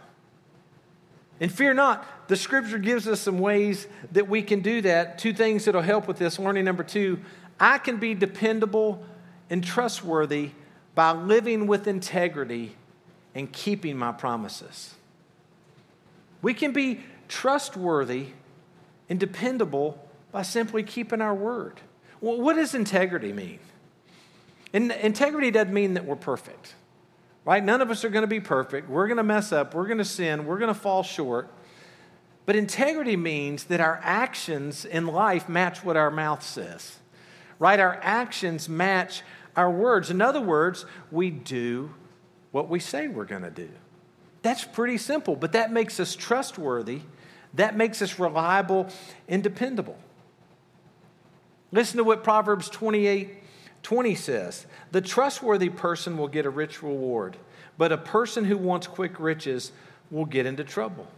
And 1.41 1.53
fear 1.53 1.75
not, 1.75 2.29
the 2.29 2.37
scripture 2.37 2.79
gives 2.79 3.07
us 3.09 3.21
some 3.21 3.39
ways 3.39 3.87
that 4.13 4.29
we 4.29 4.43
can 4.43 4.61
do 4.61 4.81
that. 4.83 5.19
Two 5.19 5.35
things 5.35 5.65
that'll 5.65 5.83
help 5.83 6.09
with 6.09 6.17
this. 6.17 6.39
Learning 6.39 6.65
number 6.65 6.85
two 6.85 7.21
I 7.61 7.79
can 7.79 7.99
be 7.99 8.15
dependable 8.15 9.05
and 9.51 9.63
trustworthy 9.63 10.51
by 10.95 11.13
living 11.13 11.67
with 11.67 11.87
integrity 11.87 12.77
and 13.35 13.53
keeping 13.53 13.97
my 13.97 14.13
promises. 14.13 14.95
We 16.43 16.53
can 16.53 16.73
be 16.73 17.01
trustworthy 17.29 18.29
and 19.09 19.19
dependable 19.19 20.07
by 20.31 20.43
simply 20.43 20.83
keeping 20.83 21.23
our 21.23 21.35
word. 21.35 21.81
Well, 22.21 22.41
what 22.41 22.57
does 22.57 22.75
integrity 22.75 23.33
mean? 23.33 23.59
And 24.73 24.93
integrity 24.93 25.51
doesn't 25.51 25.73
mean 25.73 25.95
that 25.95 26.05
we're 26.05 26.17
perfect 26.17 26.75
right? 27.45 27.63
None 27.63 27.81
of 27.81 27.91
us 27.91 28.05
are 28.05 28.09
going 28.09 28.23
to 28.23 28.29
be 28.29 28.41
perfect. 28.41 28.89
We're 28.89 29.07
going 29.07 29.17
to 29.17 29.23
mess 29.23 29.53
up. 29.53 29.75
We're 29.75 29.87
going 29.87 29.99
to 29.99 30.05
sin. 30.05 30.47
We're 30.47 30.59
going 30.59 30.73
to 30.73 30.79
fall 30.79 31.03
short. 31.03 31.51
But 32.47 32.57
integrity 32.57 33.17
means 33.17 33.65
that 33.65 33.81
our 33.81 34.01
actions 34.03 34.85
in 34.85 35.07
life 35.07 35.49
match 35.49 35.85
what 35.85 35.97
our 35.97 36.11
mouth 36.11 36.43
says, 36.43 36.99
right? 37.59 37.79
Our 37.79 37.99
actions 38.03 38.69
match 38.69 39.23
our 39.57 39.71
words. 39.71 40.11
In 40.11 40.21
other 40.21 40.41
words, 40.41 40.85
we 41.11 41.31
do 41.31 41.95
what 42.51 42.69
we 42.69 42.81
say 42.81 43.09
we're 43.09 43.25
going 43.25 43.43
to 43.43 43.51
do. 43.51 43.71
That's 44.43 44.65
pretty 44.65 44.99
simple, 44.99 45.37
but 45.37 45.53
that 45.53 45.73
makes 45.73 46.01
us 46.01 46.15
trustworthy. 46.15 47.01
That 47.55 47.77
makes 47.77 48.03
us 48.03 48.19
reliable 48.19 48.89
and 49.29 49.43
dependable. 49.43 49.99
Listen 51.71 51.97
to 51.99 52.05
what 52.05 52.23
Proverbs 52.23 52.69
28 52.69 53.39
20 53.83 54.15
says, 54.15 54.67
The 54.93 55.01
trustworthy 55.01 55.69
person 55.69 56.17
will 56.17 56.29
get 56.29 56.47
a 56.47 56.51
rich 56.51 56.83
reward, 56.83 57.37
but 57.77 57.91
a 57.91 57.99
person 57.99 58.45
who 58.45 58.57
wants 58.57 58.87
quick 58.87 59.19
riches 59.19 59.73
will 60.11 60.25
get 60.25 60.47
into 60.47 60.63
trouble. 60.63 61.09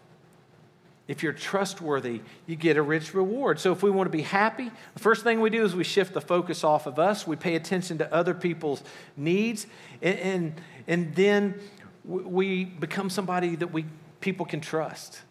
If 1.07 1.23
you're 1.23 1.35
trustworthy, 1.35 2.23
you 2.47 2.57
get 2.57 2.79
a 2.79 2.83
rich 2.83 3.13
reward. 3.13 3.61
So, 3.61 3.73
if 3.73 3.83
we 3.83 3.91
want 3.91 4.07
to 4.07 4.17
be 4.17 4.23
happy, 4.23 4.71
the 4.95 5.01
first 5.01 5.23
thing 5.23 5.43
we 5.43 5.51
do 5.51 5.63
is 5.63 5.77
we 5.77 5.85
shift 5.85 6.15
the 6.15 6.23
focus 6.23 6.65
off 6.65 6.87
of 6.87 6.99
us. 6.99 7.27
We 7.27 7.37
pay 7.37 7.57
attention 7.57 7.99
to 7.99 8.13
other 8.13 8.33
people's 8.33 8.83
needs, 9.15 9.67
and, 10.01 10.19
and, 10.19 10.61
and 10.89 11.15
then 11.15 11.61
we 12.05 12.65
become 12.65 13.11
somebody 13.11 13.57
that 13.57 13.73
we, 13.73 13.87
people 14.21 14.47
can 14.47 14.61
trust, 14.61 15.23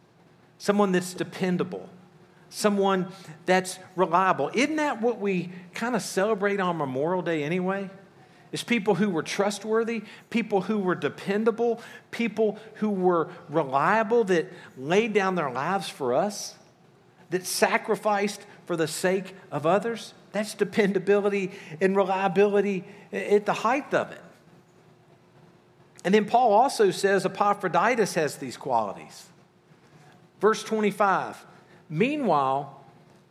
someone 0.57 0.91
that's 0.91 1.13
dependable, 1.13 1.87
someone 2.49 3.07
that's 3.45 3.79
reliable. 3.95 4.49
Isn't 4.53 4.77
that 4.77 5.01
what 5.01 5.19
we 5.19 5.51
kind 5.73 5.95
of 5.95 6.01
celebrate 6.01 6.59
on 6.59 6.77
Memorial 6.77 7.21
Day 7.21 7.43
anyway? 7.43 7.89
Is 8.51 8.63
people 8.63 8.93
who 8.93 9.09
were 9.09 9.23
trustworthy, 9.23 10.03
people 10.29 10.61
who 10.61 10.77
were 10.77 10.93
dependable, 10.93 11.81
people 12.11 12.59
who 12.75 12.91
were 12.91 13.29
reliable, 13.49 14.23
that 14.25 14.51
laid 14.77 15.13
down 15.13 15.33
their 15.33 15.49
lives 15.49 15.89
for 15.89 16.13
us, 16.13 16.55
that 17.31 17.47
sacrificed 17.47 18.45
for 18.67 18.75
the 18.75 18.87
sake 18.87 19.35
of 19.51 19.65
others. 19.65 20.13
That's 20.33 20.53
dependability 20.53 21.51
and 21.81 21.95
reliability 21.95 22.83
at 23.11 23.47
the 23.47 23.53
height 23.53 23.91
of 23.93 24.11
it. 24.11 24.21
And 26.03 26.13
then 26.13 26.25
Paul 26.25 26.53
also 26.53 26.91
says 26.91 27.25
Epaphroditus 27.25 28.15
has 28.15 28.37
these 28.37 28.57
qualities. 28.57 29.27
Verse 30.39 30.63
25 30.63 31.45
Meanwhile, 31.89 32.81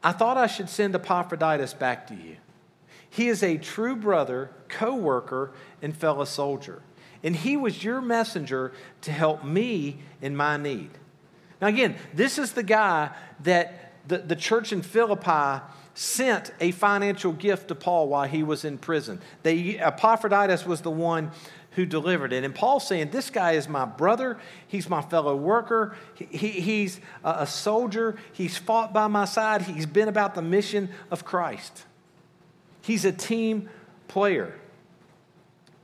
I 0.03 0.13
thought 0.13 0.37
I 0.37 0.47
should 0.47 0.69
send 0.69 0.95
Epaphroditus 0.95 1.75
back 1.75 2.07
to 2.09 2.15
you. 2.15 2.37
He 3.09 3.29
is 3.29 3.43
a 3.43 3.59
true 3.59 3.97
brother, 3.97 4.51
co 4.69 4.95
worker, 4.95 5.53
and 5.81 5.97
fellow 5.97 6.25
soldier. 6.25 6.83
And 7.23 7.37
he 7.37 7.57
was 7.57 7.85
your 7.85 8.01
messenger 8.01 8.73
to 9.03 9.13
help 9.13 9.45
me 9.45 9.99
in 10.21 10.35
my 10.35 10.57
need. 10.57 10.91
Now, 11.61 11.69
again, 11.69 11.97
this 12.15 12.39
is 12.39 12.53
the 12.53 12.63
guy 12.63 13.11
that 13.45 13.93
the, 14.09 14.19
the 14.19 14.35
church 14.35 14.73
in 14.73 14.83
Philippi 14.83 15.63
sent 15.95 16.53
a 16.61 16.71
financial 16.73 17.33
gift 17.33 17.69
to 17.69 17.75
Paul 17.75 18.09
while 18.09 18.27
he 18.27 18.43
was 18.43 18.65
in 18.65 18.79
prison. 18.79 19.21
They, 19.43 19.79
Epaphroditus 19.79 20.67
was 20.67 20.81
the 20.81 20.91
one 20.91 21.31
who 21.75 21.87
delivered 21.87 22.33
it. 22.33 22.45
And 22.45 22.55
Paul's 22.55 22.87
saying, 22.87 23.11
This 23.11 23.31
guy 23.31 23.53
is 23.53 23.69
my 23.69 23.85
brother. 23.85 24.39
He's 24.67 24.89
my 24.89 25.03
fellow 25.03 25.37
worker. 25.37 25.97
He, 26.15 26.49
he's 26.49 27.01
a 27.25 27.47
soldier. 27.47 28.17
He's 28.33 28.57
fought 28.57 28.93
by 28.93 29.07
my 29.07 29.25
side. 29.25 29.63
He's 29.63 29.87
been 29.87 30.09
about 30.09 30.35
the 30.35 30.43
mission 30.43 30.91
of 31.11 31.25
Christ. 31.25 31.85
He's 32.83 33.05
a 33.05 33.13
team 33.13 33.69
player. 34.09 34.55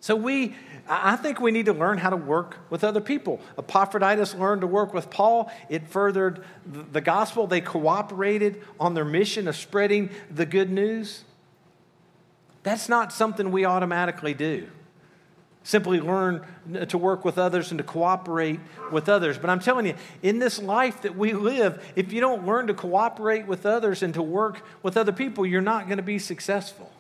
So 0.01 0.15
we, 0.15 0.55
I 0.89 1.17
think 1.17 1.41
we 1.41 1.51
need 1.51 1.67
to 1.67 1.73
learn 1.73 1.99
how 1.99 2.11
to 2.11 2.17
work 2.17 2.59
with 2.71 2.85
other 2.85 3.01
people. 3.01 3.41
Epaphroditus 3.59 4.35
learned 4.35 4.61
to 4.61 4.67
work 4.67 4.95
with 4.95 5.11
Paul. 5.11 5.51
It 5.69 5.89
furthered 5.89 6.45
the 6.67 7.01
gospel. 7.01 7.47
They 7.47 7.61
cooperated 7.61 8.63
on 8.79 8.95
their 8.95 9.05
mission 9.05 9.49
of 9.49 9.57
spreading 9.57 10.11
the 10.31 10.47
good 10.47 10.71
news. 10.71 11.25
That's 12.63 12.89
not 12.89 13.13
something 13.13 13.51
we 13.51 13.65
automatically 13.65 14.35
do. 14.35 14.69
Simply 15.69 16.01
learn 16.01 16.47
to 16.89 16.97
work 16.97 17.27
with 17.27 17.37
others 17.37 17.71
and 17.71 17.77
to 17.77 17.85
cooperate 17.85 18.59
with 18.91 19.07
others. 19.07 19.37
But 19.37 19.51
I'm 19.51 19.61
telling 19.61 19.85
you, 19.85 19.97
in 20.23 20.39
this 20.39 20.59
life 20.59 21.03
that 21.03 21.15
we 21.15 21.35
live, 21.35 21.85
if 21.95 22.11
you 22.11 22.23
don't 22.23 22.47
learn 22.47 22.69
to 22.69 22.75
cooperate 22.75 23.47
with 23.47 23.67
others 23.67 24.03
and 24.03 24.15
to 24.15 24.23
work 24.23 24.65
with 24.83 24.97
other 24.97 25.13
people, 25.13 25.45
you're 25.45 25.61
not 25.61 25.85
going 25.85 25.99
to 25.99 26.03
be 26.03 26.19
successful. 26.19 26.91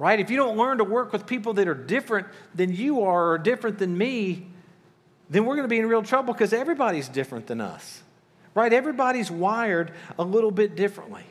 Right? 0.00 0.18
If 0.18 0.30
you 0.30 0.36
don't 0.36 0.56
learn 0.56 0.78
to 0.78 0.84
work 0.84 1.12
with 1.12 1.26
people 1.26 1.52
that 1.54 1.68
are 1.68 1.76
different 1.76 2.26
than 2.56 2.74
you 2.74 3.02
are 3.04 3.30
or 3.30 3.38
different 3.38 3.78
than 3.78 3.96
me, 3.96 4.48
then 5.30 5.44
we're 5.44 5.54
going 5.54 5.64
to 5.64 5.72
be 5.72 5.78
in 5.78 5.88
real 5.88 6.02
trouble 6.02 6.34
because 6.34 6.52
everybody's 6.52 7.08
different 7.08 7.46
than 7.46 7.60
us. 7.60 8.02
Right? 8.52 8.72
Everybody's 8.72 9.30
wired 9.30 9.92
a 10.18 10.24
little 10.24 10.50
bit 10.50 10.74
differently. 10.74 11.22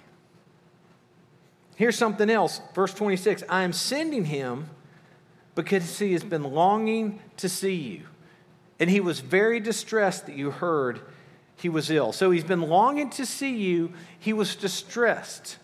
Here's 1.75 1.97
something 1.97 2.29
else. 2.29 2.61
Verse 2.73 2.93
26 2.93 3.43
I 3.49 3.63
am 3.63 3.73
sending 3.73 4.23
him 4.23 4.69
because 5.57 5.97
he 5.97 6.13
has 6.13 6.23
been 6.23 6.43
longing 6.43 7.19
to 7.37 7.49
see 7.49 7.73
you. 7.73 8.01
And 8.79 8.91
he 8.91 8.99
was 8.99 9.21
very 9.21 9.59
distressed 9.59 10.27
that 10.27 10.35
you 10.35 10.51
heard 10.51 11.01
he 11.55 11.67
was 11.67 11.89
ill. 11.89 12.13
So 12.13 12.29
he's 12.29 12.43
been 12.43 12.61
longing 12.61 13.09
to 13.11 13.25
see 13.25 13.57
you. 13.57 13.91
He 14.19 14.33
was 14.33 14.55
distressed 14.55 15.57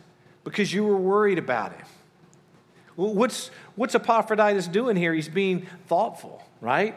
because 0.44 0.74
you 0.74 0.84
were 0.84 0.98
worried 0.98 1.38
about 1.38 1.74
him. 1.74 1.86
What's, 2.96 3.52
what's 3.76 3.94
Epaphroditus 3.94 4.68
doing 4.68 4.96
here? 4.96 5.14
He's 5.14 5.30
being 5.30 5.68
thoughtful, 5.86 6.44
right? 6.60 6.96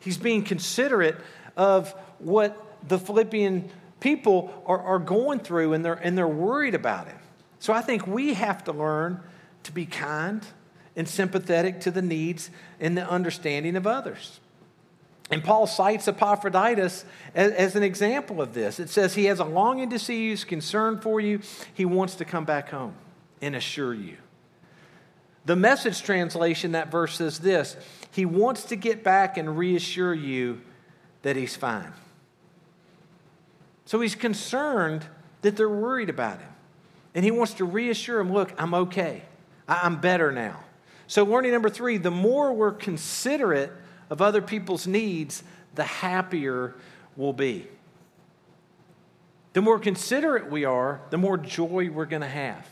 He's 0.00 0.18
being 0.18 0.42
considerate 0.42 1.16
of 1.56 1.92
what 2.18 2.60
the 2.88 2.98
Philippian 2.98 3.70
people 4.00 4.64
are, 4.66 4.80
are 4.80 4.98
going 4.98 5.38
through 5.38 5.72
and 5.72 5.84
they're, 5.84 5.94
and 5.94 6.18
they're 6.18 6.26
worried 6.26 6.74
about 6.74 7.06
him. 7.06 7.18
So 7.60 7.72
I 7.72 7.80
think 7.80 8.08
we 8.08 8.34
have 8.34 8.64
to 8.64 8.72
learn 8.72 9.20
to 9.62 9.72
be 9.72 9.86
kind 9.86 10.44
and 10.96 11.08
sympathetic 11.08 11.80
to 11.80 11.90
the 11.90 12.02
needs 12.02 12.50
and 12.80 12.96
the 12.96 13.08
understanding 13.08 13.76
of 13.76 13.86
others. 13.86 14.40
And 15.30 15.42
Paul 15.42 15.66
cites 15.66 16.06
Epaphroditus 16.06 17.04
as, 17.34 17.52
as, 17.52 17.76
an 17.76 17.82
example 17.82 18.42
of 18.42 18.52
this. 18.52 18.78
It 18.78 18.90
says 18.90 19.14
he 19.14 19.24
has 19.24 19.40
a 19.40 19.44
longing 19.44 19.90
to 19.90 19.98
see 19.98 20.24
you, 20.24 20.30
he's 20.30 20.44
concerned 20.44 21.02
for 21.02 21.18
you, 21.18 21.40
he 21.72 21.84
wants 21.84 22.16
to 22.16 22.24
come 22.24 22.44
back 22.44 22.68
home 22.68 22.94
and 23.40 23.56
assure 23.56 23.94
you. 23.94 24.16
The 25.46 25.56
message 25.56 26.02
translation, 26.02 26.72
that 26.72 26.90
verse 26.90 27.16
says 27.16 27.38
this 27.38 27.76
He 28.10 28.24
wants 28.24 28.64
to 28.64 28.76
get 28.76 29.02
back 29.02 29.36
and 29.36 29.58
reassure 29.58 30.14
you 30.14 30.60
that 31.22 31.36
he's 31.36 31.56
fine. 31.56 31.92
So 33.86 34.00
he's 34.00 34.14
concerned 34.14 35.04
that 35.42 35.56
they're 35.56 35.68
worried 35.68 36.08
about 36.08 36.40
him. 36.40 36.48
And 37.14 37.24
he 37.24 37.30
wants 37.30 37.54
to 37.54 37.64
reassure 37.64 38.18
them 38.18 38.32
look, 38.32 38.52
I'm 38.58 38.74
okay. 38.74 39.22
I'm 39.68 40.00
better 40.00 40.32
now. 40.32 40.60
So, 41.06 41.24
learning 41.24 41.52
number 41.52 41.70
three 41.70 41.98
the 41.98 42.10
more 42.10 42.52
we're 42.52 42.72
considerate 42.72 43.72
of 44.10 44.22
other 44.22 44.42
people's 44.42 44.86
needs, 44.86 45.42
the 45.74 45.84
happier 45.84 46.74
we'll 47.16 47.32
be. 47.32 47.66
The 49.52 49.62
more 49.62 49.78
considerate 49.78 50.50
we 50.50 50.64
are, 50.64 51.00
the 51.10 51.18
more 51.18 51.36
joy 51.36 51.90
we're 51.90 52.06
going 52.06 52.22
to 52.22 52.28
have. 52.28 52.68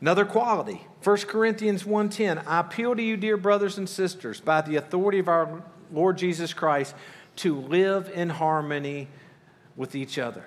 Another 0.00 0.24
quality, 0.24 0.86
1 1.02 1.16
Corinthians 1.26 1.84
1:10, 1.84 2.42
I 2.46 2.60
appeal 2.60 2.94
to 2.94 3.02
you 3.02 3.16
dear 3.16 3.36
brothers 3.36 3.78
and 3.78 3.88
sisters 3.88 4.40
by 4.40 4.60
the 4.60 4.76
authority 4.76 5.18
of 5.18 5.28
our 5.28 5.62
Lord 5.92 6.18
Jesus 6.18 6.52
Christ 6.52 6.94
to 7.36 7.58
live 7.58 8.10
in 8.14 8.28
harmony 8.28 9.08
with 9.74 9.94
each 9.94 10.18
other. 10.18 10.44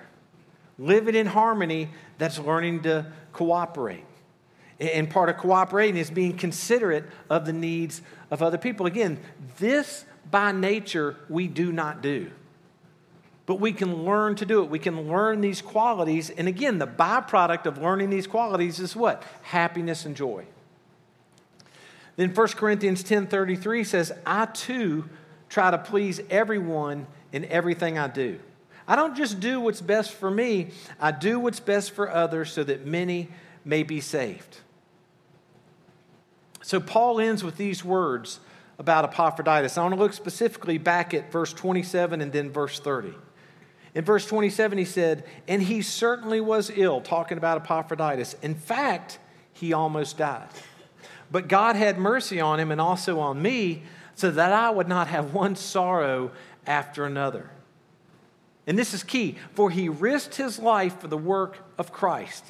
Living 0.78 1.14
in 1.14 1.26
harmony, 1.26 1.90
that's 2.18 2.38
learning 2.38 2.82
to 2.82 3.06
cooperate. 3.32 4.04
And 4.80 5.10
part 5.10 5.28
of 5.28 5.36
cooperating 5.36 5.98
is 6.00 6.10
being 6.10 6.36
considerate 6.36 7.04
of 7.28 7.44
the 7.44 7.52
needs 7.52 8.00
of 8.30 8.42
other 8.42 8.56
people. 8.56 8.86
Again, 8.86 9.18
this 9.58 10.06
by 10.30 10.52
nature 10.52 11.16
we 11.28 11.48
do 11.48 11.70
not 11.70 12.00
do. 12.00 12.30
But 13.44 13.56
we 13.56 13.72
can 13.72 14.04
learn 14.04 14.36
to 14.36 14.46
do 14.46 14.62
it. 14.62 14.70
We 14.70 14.78
can 14.78 15.08
learn 15.08 15.40
these 15.42 15.60
qualities. 15.60 16.30
And 16.30 16.48
again, 16.48 16.78
the 16.78 16.86
byproduct 16.86 17.66
of 17.66 17.78
learning 17.78 18.08
these 18.08 18.26
qualities 18.26 18.80
is 18.80 18.96
what? 18.96 19.22
Happiness 19.42 20.06
and 20.06 20.16
joy. 20.16 20.46
Then 22.16 22.32
1 22.34 22.56
Corinthians 22.56 23.02
10:33 23.02 23.84
says, 23.84 24.12
"I 24.24 24.46
too 24.46 25.08
try 25.48 25.70
to 25.70 25.78
please 25.78 26.20
everyone 26.30 27.06
in 27.32 27.44
everything 27.46 27.98
I 27.98 28.08
do. 28.08 28.38
I 28.86 28.96
don't 28.96 29.16
just 29.16 29.40
do 29.40 29.60
what's 29.60 29.80
best 29.80 30.12
for 30.12 30.30
me, 30.30 30.70
I 31.00 31.10
do 31.10 31.38
what's 31.38 31.60
best 31.60 31.90
for 31.90 32.10
others 32.10 32.52
so 32.52 32.64
that 32.64 32.86
many 32.86 33.28
may 33.64 33.82
be 33.82 34.00
saved." 34.00 34.58
So 36.70 36.78
Paul 36.78 37.18
ends 37.18 37.42
with 37.42 37.56
these 37.56 37.84
words 37.84 38.38
about 38.78 39.02
Epaphroditus. 39.02 39.76
I 39.76 39.82
want 39.82 39.92
to 39.92 40.00
look 40.00 40.12
specifically 40.12 40.78
back 40.78 41.12
at 41.14 41.32
verse 41.32 41.52
27 41.52 42.20
and 42.20 42.30
then 42.32 42.48
verse 42.48 42.78
30. 42.78 43.12
In 43.96 44.04
verse 44.04 44.24
27, 44.24 44.78
he 44.78 44.84
said, 44.84 45.24
And 45.48 45.64
he 45.64 45.82
certainly 45.82 46.40
was 46.40 46.70
ill, 46.72 47.00
talking 47.00 47.38
about 47.38 47.60
Epaphroditus. 47.62 48.36
In 48.40 48.54
fact, 48.54 49.18
he 49.52 49.72
almost 49.72 50.16
died. 50.16 50.46
But 51.28 51.48
God 51.48 51.74
had 51.74 51.98
mercy 51.98 52.40
on 52.40 52.60
him 52.60 52.70
and 52.70 52.80
also 52.80 53.18
on 53.18 53.42
me, 53.42 53.82
so 54.14 54.30
that 54.30 54.52
I 54.52 54.70
would 54.70 54.86
not 54.86 55.08
have 55.08 55.34
one 55.34 55.56
sorrow 55.56 56.30
after 56.68 57.04
another. 57.04 57.50
And 58.68 58.78
this 58.78 58.94
is 58.94 59.02
key, 59.02 59.38
for 59.54 59.70
he 59.70 59.88
risked 59.88 60.36
his 60.36 60.60
life 60.60 61.00
for 61.00 61.08
the 61.08 61.18
work 61.18 61.58
of 61.76 61.90
Christ. 61.90 62.44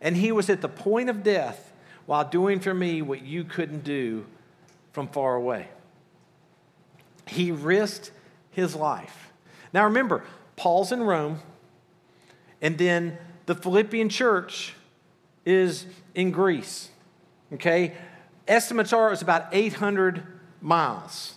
And 0.00 0.16
he 0.16 0.30
was 0.30 0.48
at 0.48 0.60
the 0.60 0.68
point 0.68 1.10
of 1.10 1.24
death 1.24 1.69
while 2.10 2.24
doing 2.24 2.58
for 2.58 2.74
me 2.74 3.00
what 3.00 3.22
you 3.22 3.44
couldn't 3.44 3.84
do 3.84 4.26
from 4.90 5.06
far 5.06 5.36
away. 5.36 5.68
He 7.24 7.52
risked 7.52 8.10
his 8.50 8.74
life. 8.74 9.30
Now 9.72 9.84
remember, 9.84 10.24
Paul's 10.56 10.90
in 10.90 11.04
Rome, 11.04 11.38
and 12.60 12.76
then 12.76 13.16
the 13.46 13.54
Philippian 13.54 14.08
church 14.08 14.74
is 15.46 15.86
in 16.16 16.32
Greece. 16.32 16.88
Okay? 17.52 17.94
Estimates 18.48 18.92
are 18.92 19.12
it's 19.12 19.22
about 19.22 19.46
800 19.52 20.24
miles 20.60 21.36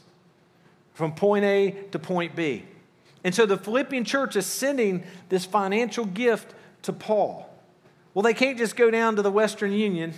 from 0.95 1.13
point 1.13 1.45
A 1.45 1.69
to 1.91 1.99
point 1.99 2.35
B. 2.35 2.65
And 3.23 3.35
so 3.35 3.45
the 3.45 3.57
Philippian 3.57 4.05
church 4.05 4.35
is 4.35 4.47
sending 4.47 5.03
this 5.29 5.45
financial 5.45 6.05
gift 6.05 6.55
to 6.81 6.91
Paul. 6.91 7.47
Well, 8.15 8.23
they 8.23 8.33
can't 8.33 8.57
just 8.57 8.75
go 8.75 8.89
down 8.89 9.17
to 9.17 9.21
the 9.21 9.31
Western 9.31 9.71
Union 9.71 10.15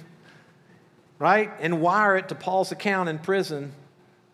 right? 1.19 1.51
And 1.60 1.82
wire 1.82 2.17
it 2.17 2.30
to 2.30 2.36
Paul's 2.36 2.71
account 2.71 3.10
in 3.10 3.19
prison 3.19 3.73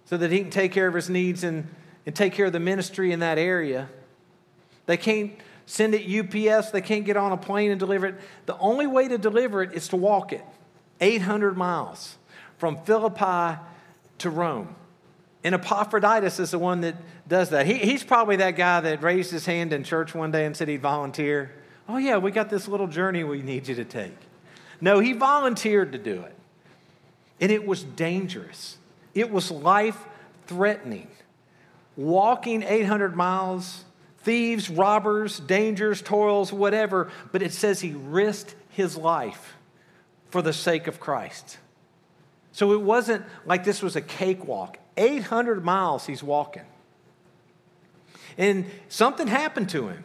so 0.06 0.18
that 0.18 0.32
he 0.32 0.40
can 0.40 0.50
take 0.50 0.72
care 0.72 0.88
of 0.88 0.94
his 0.94 1.10
needs 1.10 1.44
and, 1.44 1.68
and 2.06 2.16
take 2.16 2.34
care 2.34 2.48
of 2.48 2.54
the 2.54 2.60
ministry 2.60 3.12
in 3.12 3.20
that 3.20 3.38
area. 3.38 3.88
They 4.86 4.98
can't 4.98 5.34
send 5.66 5.96
it 5.96 6.04
UPS, 6.04 6.72
they 6.72 6.82
can't 6.82 7.06
get 7.06 7.16
on 7.16 7.32
a 7.32 7.38
plane 7.38 7.72
and 7.72 7.80
deliver 7.80 8.08
it. 8.08 8.16
The 8.46 8.58
only 8.58 8.88
way 8.88 9.08
to 9.08 9.18
deliver 9.18 9.64
it 9.64 9.74
is 9.74 9.88
to 9.90 9.96
walk 9.96 10.34
it 10.34 10.44
800 11.00 11.56
miles 11.56 12.18
from 12.58 12.78
Philippi 12.84 13.60
to 14.20 14.30
Rome. 14.30 14.76
And 15.44 15.56
Epaphroditus 15.56 16.40
is 16.40 16.52
the 16.52 16.60
one 16.60 16.82
that 16.82 16.96
does 17.28 17.50
that. 17.50 17.66
He, 17.66 17.76
he's 17.76 18.04
probably 18.04 18.36
that 18.38 18.52
guy 18.52 18.82
that 18.82 19.02
raised 19.02 19.32
his 19.32 19.46
hand 19.46 19.74
in 19.74 19.84
church 19.84 20.14
one 20.14 20.32
day 20.32 20.46
and 20.46 20.56
said 20.56 20.68
he'd 20.68 20.82
volunteer. 20.82 21.52
Oh, 21.88 21.98
yeah, 21.98 22.18
we 22.18 22.32
got 22.32 22.50
this 22.50 22.68
little 22.68 22.88
journey 22.88 23.24
we 23.24 23.42
need 23.42 23.68
you 23.68 23.76
to 23.76 23.86
take. 23.86 24.16
No, 24.80 25.00
he 25.00 25.14
volunteered 25.14 25.94
to 25.94 25.98
do 25.98 26.22
it. 26.22 26.36
And 27.42 27.52
it 27.52 27.66
was 27.66 27.84
dangerous, 27.84 28.78
it 29.14 29.30
was 29.30 29.52
life 29.52 29.98
threatening. 30.48 31.08
Walking 31.98 32.64
800 32.64 33.18
miles, 33.18 33.84
thieves, 34.20 34.70
robbers, 34.70 35.40
dangers, 35.42 36.02
toils, 36.02 36.54
whatever, 36.54 37.12
but 37.34 37.42
it 37.42 37.52
says 37.52 37.82
he 37.82 37.92
risked 37.92 38.56
his 38.70 38.96
life 38.96 39.56
for 40.30 40.42
the 40.42 40.54
sake 40.54 40.88
of 40.88 41.02
Christ. 41.02 41.58
So 42.54 42.72
it 42.72 42.82
wasn't 42.82 43.26
like 43.46 43.64
this 43.64 43.82
was 43.82 43.96
a 43.96 44.02
cakewalk. 44.02 44.78
800 44.98 45.64
miles 45.64 46.06
he's 46.06 46.24
walking. 46.24 46.66
And 48.38 48.66
something 48.88 49.28
happened 49.28 49.70
to 49.70 49.90
him, 49.90 50.04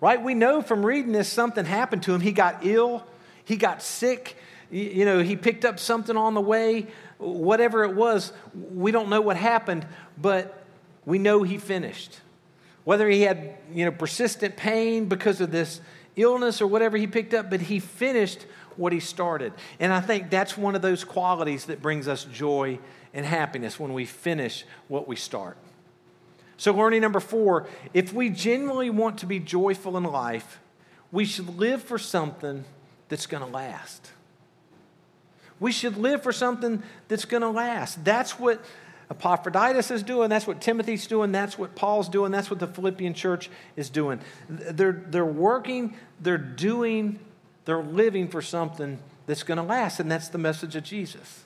right? 0.00 0.22
We 0.22 0.34
know 0.34 0.62
from 0.62 0.84
reading 0.84 1.12
this 1.12 1.30
something 1.30 1.64
happened 1.64 2.02
to 2.04 2.14
him. 2.14 2.20
He 2.20 2.32
got 2.32 2.64
ill, 2.64 3.06
he 3.44 3.56
got 3.56 3.82
sick, 3.82 4.36
you 4.70 5.04
know, 5.04 5.20
he 5.20 5.36
picked 5.36 5.64
up 5.64 5.78
something 5.78 6.16
on 6.16 6.34
the 6.34 6.40
way, 6.40 6.88
whatever 7.18 7.84
it 7.84 7.94
was. 7.94 8.32
We 8.54 8.90
don't 8.90 9.08
know 9.08 9.20
what 9.20 9.36
happened, 9.36 9.86
but 10.18 10.64
we 11.04 11.18
know 11.18 11.42
he 11.42 11.58
finished. 11.58 12.20
Whether 12.84 13.08
he 13.08 13.22
had, 13.22 13.56
you 13.72 13.84
know, 13.84 13.90
persistent 13.90 14.56
pain 14.56 15.06
because 15.06 15.40
of 15.40 15.50
this 15.50 15.80
illness 16.16 16.60
or 16.60 16.66
whatever 16.66 16.96
he 16.96 17.06
picked 17.06 17.34
up, 17.34 17.50
but 17.50 17.60
he 17.60 17.78
finished 17.78 18.46
what 18.76 18.92
he 18.92 19.00
started. 19.00 19.52
And 19.80 19.92
I 19.92 20.00
think 20.00 20.30
that's 20.30 20.56
one 20.56 20.74
of 20.74 20.82
those 20.82 21.04
qualities 21.04 21.66
that 21.66 21.80
brings 21.82 22.08
us 22.08 22.24
joy 22.24 22.78
and 23.14 23.24
happiness 23.24 23.80
when 23.80 23.92
we 23.92 24.04
finish 24.04 24.64
what 24.88 25.08
we 25.08 25.16
start. 25.16 25.56
So, 26.58 26.72
learning 26.72 27.02
number 27.02 27.20
four 27.20 27.66
if 27.92 28.12
we 28.12 28.30
genuinely 28.30 28.90
want 28.90 29.18
to 29.18 29.26
be 29.26 29.38
joyful 29.38 29.96
in 29.96 30.04
life, 30.04 30.60
we 31.12 31.24
should 31.24 31.58
live 31.58 31.82
for 31.82 31.98
something 31.98 32.64
that's 33.08 33.26
going 33.26 33.44
to 33.44 33.50
last. 33.50 34.10
We 35.58 35.72
should 35.72 35.96
live 35.96 36.22
for 36.22 36.32
something 36.32 36.82
that's 37.08 37.24
going 37.24 37.42
to 37.42 37.50
last. 37.50 38.04
That's 38.04 38.38
what 38.38 38.62
Epaphroditus 39.10 39.90
is 39.90 40.02
doing. 40.02 40.28
That's 40.28 40.46
what 40.46 40.60
Timothy's 40.60 41.06
doing. 41.06 41.32
That's 41.32 41.56
what 41.56 41.74
Paul's 41.74 42.08
doing. 42.08 42.32
That's 42.32 42.50
what 42.50 42.58
the 42.58 42.66
Philippian 42.66 43.14
church 43.14 43.48
is 43.76 43.88
doing. 43.88 44.20
They're, 44.48 45.04
they're 45.08 45.24
working, 45.24 45.94
they're 46.20 46.38
doing, 46.38 47.20
they're 47.64 47.82
living 47.82 48.28
for 48.28 48.42
something 48.42 48.98
that's 49.26 49.42
going 49.42 49.58
to 49.58 49.62
last, 49.62 50.00
and 50.00 50.10
that's 50.10 50.28
the 50.28 50.38
message 50.38 50.76
of 50.76 50.84
Jesus. 50.84 51.44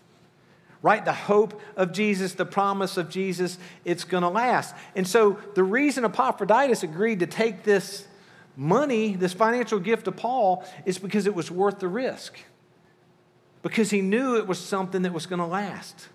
Right? 0.83 1.05
The 1.05 1.13
hope 1.13 1.61
of 1.77 1.93
Jesus, 1.93 2.33
the 2.33 2.47
promise 2.47 2.97
of 2.97 3.11
Jesus, 3.11 3.59
it's 3.85 4.05
going 4.05 4.23
to 4.23 4.31
last. 4.31 4.75
And 4.97 5.07
so 5.07 5.39
the 5.55 5.63
reason 5.63 6.07
Epaphroditus 6.07 6.83
agreed 6.83 7.21
to 7.21 7.27
take 7.27 7.65
this 7.65 8.07
money, 8.57 9.15
this 9.15 9.35
financial 9.35 9.79
gift 9.79 10.07
to 10.07 10.13
Paul, 10.13 10.65
is 10.87 10.99
because 10.99 11.27
it 11.27 11.35
was 11.35 11.51
worth 11.51 11.79
the 11.81 11.89
risk. 11.89 12.39
Because 13.63 13.91
he 13.91 14.01
knew 14.01 14.37
it 14.37 14.47
was 14.47 14.59
something 14.59 15.03
that 15.03 15.13
was 15.13 15.27
going 15.27 15.41
to 15.41 15.47
last. 15.47 16.09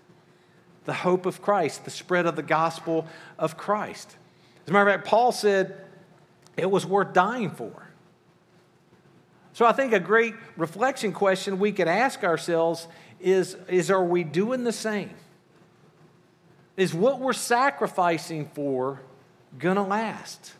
The 0.84 0.92
hope 0.92 1.26
of 1.26 1.42
Christ, 1.42 1.84
the 1.84 1.90
spread 1.90 2.26
of 2.26 2.36
the 2.36 2.42
gospel 2.42 3.06
of 3.38 3.56
Christ. 3.56 4.16
As 4.64 4.70
a 4.70 4.72
matter 4.72 4.88
of 4.88 4.94
fact, 4.96 5.06
Paul 5.06 5.32
said 5.32 5.76
it 6.56 6.70
was 6.70 6.84
worth 6.84 7.12
dying 7.12 7.50
for. 7.50 7.86
So 9.52 9.64
I 9.64 9.72
think 9.72 9.92
a 9.92 10.00
great 10.00 10.34
reflection 10.56 11.12
question 11.12 11.58
we 11.58 11.72
could 11.72 11.88
ask 11.88 12.24
ourselves 12.24 12.88
is, 13.20 13.56
is 13.68 13.90
are 13.90 14.04
we 14.04 14.22
doing 14.22 14.64
the 14.64 14.72
same? 14.72 15.14
Is 16.76 16.92
what 16.92 17.20
we're 17.20 17.32
sacrificing 17.32 18.50
for 18.52 19.00
going 19.58 19.76
to 19.76 19.82
last? 19.82 20.52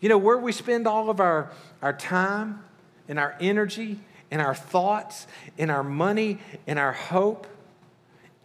You 0.00 0.08
know, 0.08 0.18
where 0.18 0.38
we 0.38 0.52
spend 0.52 0.86
all 0.86 1.10
of 1.10 1.18
our, 1.18 1.50
our 1.82 1.92
time 1.92 2.62
and 3.08 3.18
our 3.18 3.34
energy 3.40 3.98
and 4.34 4.42
our 4.42 4.54
thoughts 4.54 5.28
in 5.56 5.70
our 5.70 5.84
money 5.84 6.40
in 6.66 6.76
our 6.76 6.92
hope, 6.92 7.46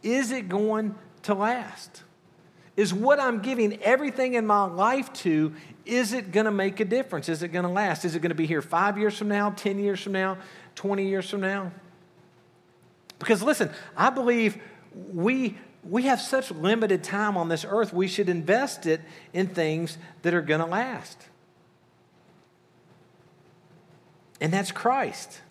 is 0.03 0.29
it 0.29 0.47
going 0.47 0.93
to 1.23 1.33
last? 1.33 2.03
Is 2.77 2.93
what 2.93 3.19
I'm 3.19 3.41
giving 3.41 3.81
everything 3.81 4.35
in 4.35 4.45
my 4.45 4.65
life 4.65 5.11
to, 5.13 5.51
is 5.87 6.13
it 6.13 6.31
going 6.31 6.45
to 6.45 6.51
make 6.51 6.79
a 6.79 6.85
difference? 6.85 7.27
Is 7.27 7.41
it 7.41 7.47
going 7.47 7.65
to 7.65 7.71
last? 7.71 8.05
Is 8.05 8.15
it 8.15 8.19
going 8.19 8.29
to 8.29 8.35
be 8.35 8.45
here 8.45 8.61
five 8.61 8.99
years 8.99 9.17
from 9.17 9.29
now, 9.29 9.49
10 9.49 9.79
years 9.79 9.99
from 9.99 10.11
now, 10.11 10.37
20 10.75 11.07
years 11.07 11.27
from 11.27 11.41
now? 11.41 11.71
Because 13.17 13.41
listen, 13.41 13.71
I 13.97 14.11
believe 14.11 14.61
we, 15.11 15.57
we 15.83 16.03
have 16.03 16.21
such 16.21 16.51
limited 16.51 17.03
time 17.03 17.35
on 17.35 17.49
this 17.49 17.65
earth, 17.67 17.91
we 17.91 18.07
should 18.07 18.29
invest 18.29 18.85
it 18.85 19.01
in 19.33 19.47
things 19.47 19.97
that 20.21 20.35
are 20.35 20.43
going 20.43 20.61
to 20.61 20.67
last. 20.67 21.17
And 24.39 24.53
that's 24.53 24.71
Christ. 24.71 25.41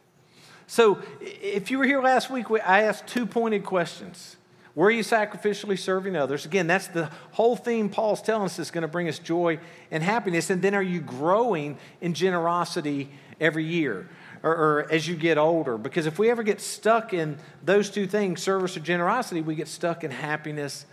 So 0.68 1.00
if 1.20 1.72
you 1.72 1.78
were 1.78 1.84
here 1.84 2.00
last 2.00 2.30
week, 2.30 2.46
I 2.64 2.82
asked 2.84 3.08
two 3.08 3.26
pointed 3.26 3.64
questions. 3.64 4.36
Were 4.76 4.92
you 4.92 5.02
sacrificially 5.02 5.76
serving 5.76 6.14
others? 6.14 6.46
Again, 6.46 6.68
that's 6.68 6.86
the 6.86 7.10
whole 7.32 7.56
theme 7.56 7.88
Paul's 7.88 8.22
telling 8.22 8.44
us 8.44 8.60
is 8.60 8.70
going 8.70 8.82
to 8.82 8.88
bring 8.88 9.08
us 9.08 9.18
joy 9.18 9.58
and 9.90 10.04
happiness. 10.04 10.50
And 10.50 10.62
then 10.62 10.76
are 10.76 10.82
you 10.82 11.00
growing 11.00 11.78
in 12.00 12.14
generosity 12.14 13.10
every 13.40 13.64
year? 13.64 14.08
or, 14.42 14.52
or 14.52 14.92
as 14.92 15.08
you 15.08 15.16
get 15.16 15.38
older. 15.38 15.78
Because 15.78 16.06
if 16.06 16.18
we 16.18 16.30
ever 16.30 16.42
get 16.42 16.60
stuck 16.60 17.12
in 17.12 17.38
those 17.64 17.90
two 17.90 18.06
things, 18.06 18.42
service 18.42 18.76
or 18.76 18.80
generosity, 18.80 19.40
we 19.40 19.54
get 19.54 19.68
stuck 19.68 20.04
in 20.04 20.10
happiness 20.10 20.86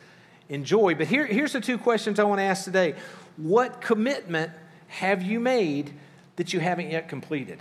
and 0.50 0.66
joy. 0.66 0.96
But 0.96 1.08
here, 1.08 1.26
here's 1.26 1.54
the 1.54 1.62
two 1.62 1.78
questions 1.78 2.20
I 2.20 2.24
want 2.24 2.40
to 2.40 2.44
ask 2.44 2.64
today 2.64 2.96
What 3.38 3.82
commitment 3.82 4.52
have 4.88 5.22
you 5.22 5.40
made 5.40 5.94
that 6.36 6.54
you 6.54 6.60
haven't 6.60 6.90
yet 6.90 7.08
completed? 7.08 7.60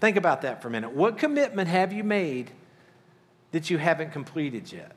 Think 0.00 0.16
about 0.16 0.42
that 0.42 0.62
for 0.62 0.68
a 0.68 0.70
minute. 0.70 0.92
What 0.92 1.18
commitment 1.18 1.68
have 1.68 1.92
you 1.92 2.04
made 2.04 2.50
that 3.52 3.70
you 3.70 3.78
haven't 3.78 4.12
completed 4.12 4.72
yet? 4.72 4.92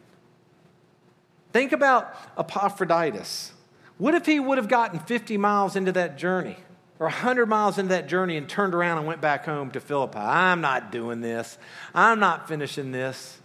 Think 1.54 1.72
about 1.72 2.16
Epaphroditus. 2.38 3.54
What 3.98 4.14
if 4.14 4.26
he 4.26 4.40
would 4.40 4.58
have 4.58 4.68
gotten 4.68 5.00
50 5.00 5.38
miles 5.38 5.76
into 5.76 5.92
that 5.92 6.18
journey? 6.18 6.58
or 7.02 7.06
100 7.06 7.48
miles 7.48 7.80
into 7.80 7.90
that 7.90 8.08
journey 8.08 8.38
and 8.38 8.48
turned 8.48 8.76
around 8.76 9.00
and 9.00 9.08
went 9.08 9.20
back 9.22 9.44
home 9.44 9.72
to 9.72 9.80
Philippi. 9.80 10.20
I'm 10.20 10.62
not 10.62 10.92
doing 10.92 11.20
this. 11.20 11.58
I'm 11.96 12.20
not 12.20 12.48
finishing 12.48 12.92
this. 12.92 13.40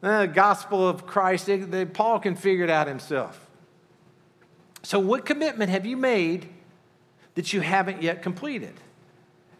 The 0.00 0.30
gospel 0.32 0.88
of 0.88 1.04
Christ, 1.04 1.46
they, 1.46 1.56
they, 1.56 1.84
Paul 1.84 2.20
can 2.20 2.36
figure 2.36 2.62
it 2.62 2.70
out 2.70 2.86
himself. 2.86 3.48
So, 4.84 5.00
what 5.00 5.26
commitment 5.26 5.70
have 5.70 5.84
you 5.84 5.96
made 5.96 6.50
that 7.34 7.52
you 7.52 7.62
haven't 7.62 8.00
yet 8.00 8.22
completed? 8.22 8.74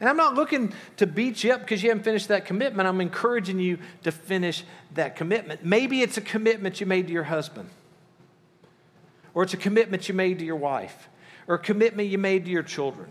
And 0.02 0.08
I'm 0.08 0.16
not 0.16 0.34
looking 0.34 0.74
to 0.96 1.06
beat 1.06 1.44
you 1.44 1.52
up 1.52 1.60
because 1.60 1.80
you 1.80 1.90
haven't 1.90 2.02
finished 2.02 2.26
that 2.26 2.44
commitment. 2.44 2.88
I'm 2.88 3.00
encouraging 3.00 3.60
you 3.60 3.78
to 4.02 4.10
finish 4.10 4.64
that 4.94 5.14
commitment. 5.14 5.64
Maybe 5.64 6.02
it's 6.02 6.16
a 6.16 6.20
commitment 6.20 6.80
you 6.80 6.86
made 6.86 7.06
to 7.06 7.12
your 7.12 7.22
husband, 7.22 7.70
or 9.32 9.44
it's 9.44 9.54
a 9.54 9.58
commitment 9.58 10.08
you 10.08 10.14
made 10.16 10.40
to 10.40 10.44
your 10.44 10.56
wife 10.56 11.08
or 11.46 11.54
a 11.54 11.58
commitment 11.58 12.08
you 12.08 12.18
made 12.18 12.46
to 12.46 12.50
your 12.50 12.64
children. 12.64 13.10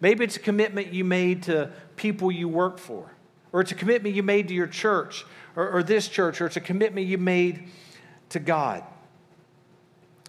Maybe 0.00 0.24
it's 0.24 0.36
a 0.36 0.40
commitment 0.40 0.94
you 0.94 1.04
made 1.04 1.42
to 1.42 1.70
people 1.96 2.32
you 2.32 2.48
work 2.48 2.78
for, 2.78 3.12
or 3.52 3.60
it's 3.60 3.72
a 3.72 3.74
commitment 3.74 4.14
you 4.14 4.22
made 4.22 4.48
to 4.48 4.54
your 4.54 4.68
church 4.68 5.26
or, 5.54 5.68
or 5.68 5.82
this 5.82 6.08
church, 6.08 6.40
or 6.40 6.46
it's 6.46 6.56
a 6.56 6.60
commitment 6.62 7.08
you 7.08 7.18
made 7.18 7.68
to 8.30 8.38
God. 8.38 8.84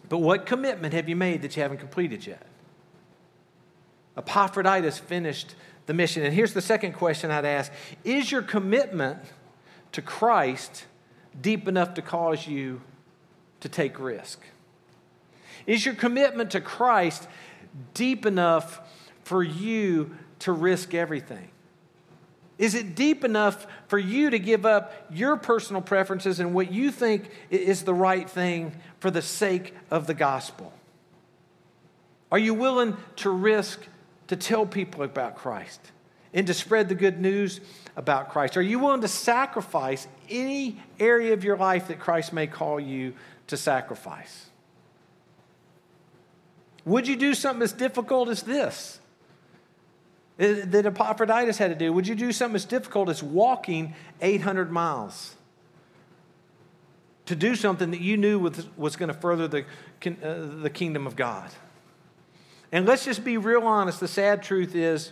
But 0.09 0.17
what 0.17 0.45
commitment 0.45 0.93
have 0.93 1.07
you 1.07 1.15
made 1.15 1.43
that 1.43 1.55
you 1.55 1.61
haven't 1.61 1.77
completed 1.77 2.27
yet? 2.27 2.45
Epaphroditus 4.21 4.99
finished 4.99 5.55
the 5.87 5.93
mission. 5.93 6.23
And 6.23 6.33
here's 6.33 6.53
the 6.53 6.61
second 6.61 6.93
question 6.93 7.31
I'd 7.31 7.45
ask 7.45 7.71
Is 8.03 8.31
your 8.31 8.41
commitment 8.41 9.19
to 9.93 10.01
Christ 10.01 10.85
deep 11.41 11.67
enough 11.67 11.95
to 11.95 12.01
cause 12.01 12.47
you 12.47 12.81
to 13.61 13.69
take 13.69 13.99
risk? 13.99 14.39
Is 15.65 15.85
your 15.85 15.95
commitment 15.95 16.51
to 16.51 16.61
Christ 16.61 17.27
deep 17.93 18.25
enough 18.25 18.81
for 19.23 19.43
you 19.43 20.15
to 20.39 20.51
risk 20.51 20.93
everything? 20.93 21.49
Is 22.57 22.75
it 22.75 22.95
deep 22.95 23.23
enough 23.23 23.65
for 23.87 23.97
you 23.97 24.29
to 24.29 24.37
give 24.37 24.67
up 24.67 25.07
your 25.09 25.35
personal 25.35 25.81
preferences 25.81 26.39
and 26.39 26.53
what 26.53 26.71
you 26.71 26.91
think 26.91 27.31
is 27.49 27.83
the 27.83 27.93
right 27.93 28.29
thing 28.29 28.73
for 28.99 29.09
the 29.09 29.21
sake 29.21 29.73
of 29.89 30.05
the 30.05 30.13
gospel? 30.13 30.71
Are 32.31 32.37
you 32.37 32.53
willing 32.53 32.97
to 33.17 33.31
risk 33.31 33.79
to 34.31 34.37
tell 34.37 34.65
people 34.65 35.03
about 35.03 35.35
Christ 35.35 35.81
and 36.33 36.47
to 36.47 36.53
spread 36.53 36.87
the 36.87 36.95
good 36.95 37.19
news 37.19 37.59
about 37.97 38.29
Christ? 38.29 38.55
Are 38.55 38.61
you 38.61 38.79
willing 38.79 39.01
to 39.01 39.09
sacrifice 39.09 40.07
any 40.29 40.81
area 41.01 41.33
of 41.33 41.43
your 41.43 41.57
life 41.57 41.89
that 41.89 41.99
Christ 41.99 42.31
may 42.31 42.47
call 42.47 42.79
you 42.79 43.13
to 43.47 43.57
sacrifice? 43.57 44.45
Would 46.85 47.09
you 47.09 47.17
do 47.17 47.33
something 47.33 47.61
as 47.61 47.73
difficult 47.73 48.29
as 48.29 48.43
this 48.43 49.01
that 50.37 50.85
Epaphroditus 50.85 51.57
had 51.57 51.67
to 51.71 51.75
do? 51.75 51.91
Would 51.91 52.07
you 52.07 52.15
do 52.15 52.31
something 52.31 52.55
as 52.55 52.63
difficult 52.63 53.09
as 53.09 53.21
walking 53.21 53.95
800 54.21 54.71
miles 54.71 55.35
to 57.25 57.35
do 57.35 57.53
something 57.53 57.91
that 57.91 57.99
you 57.99 58.15
knew 58.15 58.39
was, 58.39 58.65
was 58.77 58.95
going 58.95 59.09
to 59.09 59.13
further 59.13 59.49
the, 59.49 59.65
uh, 60.05 60.61
the 60.61 60.69
kingdom 60.69 61.05
of 61.05 61.17
God? 61.17 61.51
And 62.71 62.85
let's 62.85 63.05
just 63.05 63.23
be 63.23 63.37
real 63.37 63.63
honest. 63.63 63.99
The 63.99 64.07
sad 64.07 64.43
truth 64.43 64.75
is, 64.75 65.11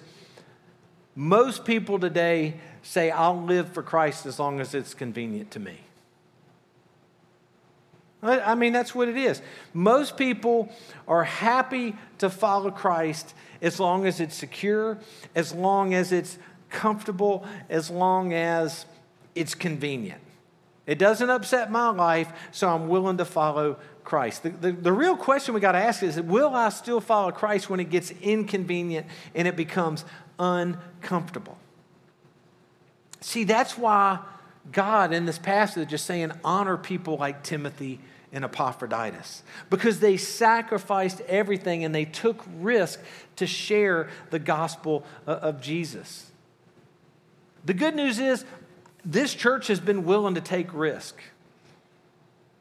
most 1.16 1.66
people 1.66 2.00
today 2.00 2.56
say, 2.82 3.12
I'll 3.12 3.42
live 3.42 3.74
for 3.74 3.84
Christ 3.84 4.26
as 4.26 4.40
long 4.40 4.60
as 4.60 4.74
it's 4.74 4.94
convenient 4.94 5.52
to 5.52 5.60
me. 5.60 5.80
I 8.22 8.56
mean, 8.56 8.74
that's 8.74 8.94
what 8.94 9.08
it 9.08 9.16
is. 9.16 9.42
Most 9.74 10.18
people 10.18 10.70
are 11.08 11.24
happy 11.24 11.96
to 12.18 12.30
follow 12.30 12.70
Christ 12.70 13.34
as 13.62 13.80
long 13.80 14.06
as 14.06 14.20
it's 14.20 14.36
secure, 14.36 14.98
as 15.36 15.54
long 15.54 15.94
as 15.94 16.12
it's 16.12 16.38
comfortable, 16.70 17.46
as 17.70 17.90
long 17.90 18.34
as 18.34 18.86
it's 19.36 19.56
convenient. 19.56 20.22
It 20.90 20.98
doesn't 20.98 21.30
upset 21.30 21.70
my 21.70 21.90
life, 21.90 22.34
so 22.50 22.68
I'm 22.68 22.88
willing 22.88 23.18
to 23.18 23.26
follow 23.26 23.78
Christ. 24.04 24.42
The, 24.42 24.50
the, 24.50 24.72
the 24.72 24.92
real 24.92 25.16
question 25.16 25.54
we 25.54 25.60
got 25.60 25.74
to 25.74 25.78
ask 25.78 26.02
is 26.02 26.20
will 26.20 26.56
I 26.56 26.70
still 26.70 27.00
follow 27.00 27.32
Christ 27.32 27.70
when 27.70 27.80
it 27.80 27.92
gets 27.92 28.10
inconvenient 28.10 29.06
and 29.36 29.48
it 29.48 29.56
becomes 29.56 30.04
uncomfortable? 30.40 31.60
See, 33.22 33.44
that's 33.44 33.78
why 33.78 34.18
God 34.72 35.14
in 35.14 35.28
this 35.28 35.38
passage 35.38 35.94
is 35.94 36.02
saying, 36.02 36.32
honor 36.44 36.76
people 36.76 37.18
like 37.18 37.44
Timothy 37.44 38.00
and 38.34 38.44
Epaphroditus 38.44 39.44
because 39.70 40.00
they 40.00 40.18
sacrificed 40.18 41.22
everything 41.28 41.84
and 41.84 41.94
they 41.94 42.06
took 42.06 42.44
risk 42.58 43.00
to 43.36 43.46
share 43.46 44.10
the 44.32 44.40
gospel 44.40 45.06
uh, 45.28 45.34
of 45.34 45.62
Jesus. 45.62 46.32
The 47.66 47.76
good 47.76 47.96
news 47.96 48.18
is 48.18 48.44
this 49.06 49.34
church 49.34 49.68
has 49.68 49.80
been 49.80 50.06
willing 50.06 50.36
to 50.36 50.42
take 50.42 50.74
risk 50.74 51.22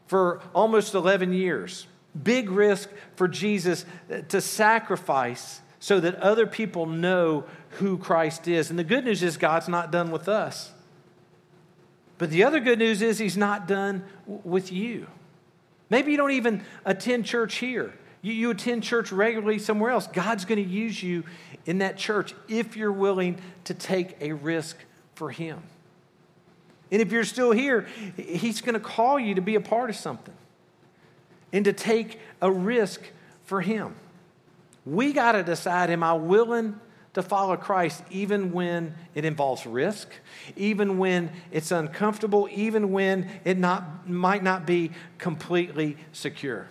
for 0.07 0.41
almost 0.55 0.95
11 0.95 1.33
years. 1.33 1.87
Big 2.21 2.51
risk 2.51 2.89
for 3.17 3.29
Jesus 3.29 3.85
uh, 4.11 4.21
to 4.29 4.41
sacrifice 4.41 5.61
so 5.81 6.01
that 6.01 6.17
other 6.17 6.47
people 6.47 6.87
know 6.87 7.45
who 7.73 7.99
Christ 7.99 8.49
is. 8.49 8.71
And 8.71 8.79
the 8.79 8.85
good 8.85 9.05
news 9.05 9.23
is 9.23 9.37
God's 9.37 9.69
not 9.69 9.93
done 9.93 10.11
with 10.11 10.29
us. 10.29 10.73
But 12.17 12.31
the 12.31 12.43
other 12.45 12.59
good 12.59 12.79
news 12.79 13.01
is 13.01 13.19
he's 13.19 13.37
not 13.37 13.69
done 13.69 14.05
with 14.27 14.73
you. 14.73 15.07
Maybe 15.91 16.11
you 16.11 16.17
don't 16.17 16.33
even 16.33 16.65
attend 16.85 17.25
church 17.25 17.57
here. 17.57 17.95
You, 18.23 18.33
you 18.33 18.51
attend 18.51 18.83
church 18.83 19.13
regularly 19.13 19.59
somewhere 19.59 19.93
else. 19.93 20.09
God's 20.09 20.45
going 20.45 20.63
to 20.63 20.69
use 20.69 21.01
you 21.01 21.23
in 21.67 21.79
that 21.79 21.97
church 21.97 22.35
if 22.49 22.77
you're 22.77 22.93
willing 22.93 23.41
to 23.65 23.75
take 23.75 24.17
a 24.21 24.33
risk 24.33 24.77
for 25.15 25.31
him. 25.31 25.63
And 26.91 27.03
if 27.03 27.13
you're 27.13 27.25
still 27.25 27.53
here, 27.53 27.87
he's 28.17 28.61
going 28.61 28.75
to 28.75 28.81
call 28.81 29.19
you 29.19 29.35
to 29.35 29.41
be 29.41 29.55
a 29.55 29.61
part 29.61 29.91
of 29.91 29.97
something 29.97 30.35
and 31.53 31.65
to 31.65 31.73
take 31.73 32.19
a 32.41 32.51
risk 32.51 33.03
for 33.45 33.61
him. 33.61 33.95
We 34.87 35.13
got 35.13 35.33
to 35.33 35.43
decide 35.43 35.91
am 35.91 36.03
I 36.03 36.15
willing 36.15 36.81
to 37.15 37.23
follow 37.23 37.57
Christ 37.57 38.03
even 38.11 38.53
when 38.53 38.95
it 39.15 39.25
involves 39.25 39.67
risk, 39.67 40.09
even 40.57 40.99
when 40.99 41.31
it's 41.51 41.73
uncomfortable, 41.73 42.49
even 42.53 42.93
when 42.93 43.29
it 43.45 43.59
not, 43.59 44.09
might 44.09 44.43
not 44.43 44.67
be 44.67 44.93
completely 45.19 45.97
secure. 46.13 46.69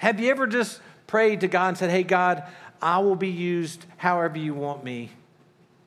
Have 0.00 0.20
you 0.20 0.30
ever 0.30 0.46
just 0.46 0.80
prayed 1.06 1.40
to 1.40 1.48
God 1.48 1.68
and 1.68 1.78
said, 1.78 1.90
Hey, 1.90 2.02
God, 2.02 2.42
I 2.82 2.98
will 2.98 3.16
be 3.16 3.30
used 3.30 3.86
however 3.96 4.38
you 4.38 4.52
want 4.52 4.84
me 4.84 5.10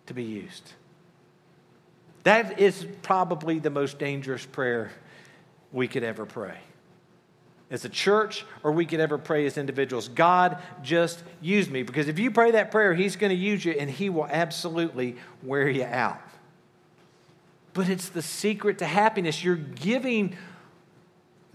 to 0.07 0.13
be 0.13 0.23
used? 0.23 0.73
That 2.29 2.59
is 2.59 2.85
probably 3.01 3.57
the 3.57 3.71
most 3.71 3.97
dangerous 3.97 4.45
prayer 4.45 4.91
we 5.71 5.87
could 5.87 6.03
ever 6.03 6.27
pray 6.27 6.59
as 7.71 7.85
a 7.85 7.89
church 7.89 8.45
or 8.61 8.71
we 8.71 8.85
could 8.85 8.99
ever 8.99 9.17
pray 9.17 9.47
as 9.47 9.57
individuals. 9.57 10.09
God, 10.09 10.61
just 10.83 11.23
use 11.41 11.71
me. 11.71 11.81
Because 11.81 12.07
if 12.07 12.19
you 12.19 12.29
pray 12.29 12.51
that 12.51 12.69
prayer, 12.69 12.93
He's 12.93 13.15
going 13.15 13.31
to 13.31 13.35
use 13.35 13.65
you 13.65 13.71
and 13.71 13.89
He 13.89 14.11
will 14.11 14.27
absolutely 14.27 15.15
wear 15.41 15.67
you 15.67 15.85
out. 15.85 16.21
But 17.73 17.89
it's 17.89 18.09
the 18.09 18.21
secret 18.21 18.77
to 18.77 18.85
happiness. 18.85 19.43
You're 19.43 19.55
giving 19.55 20.37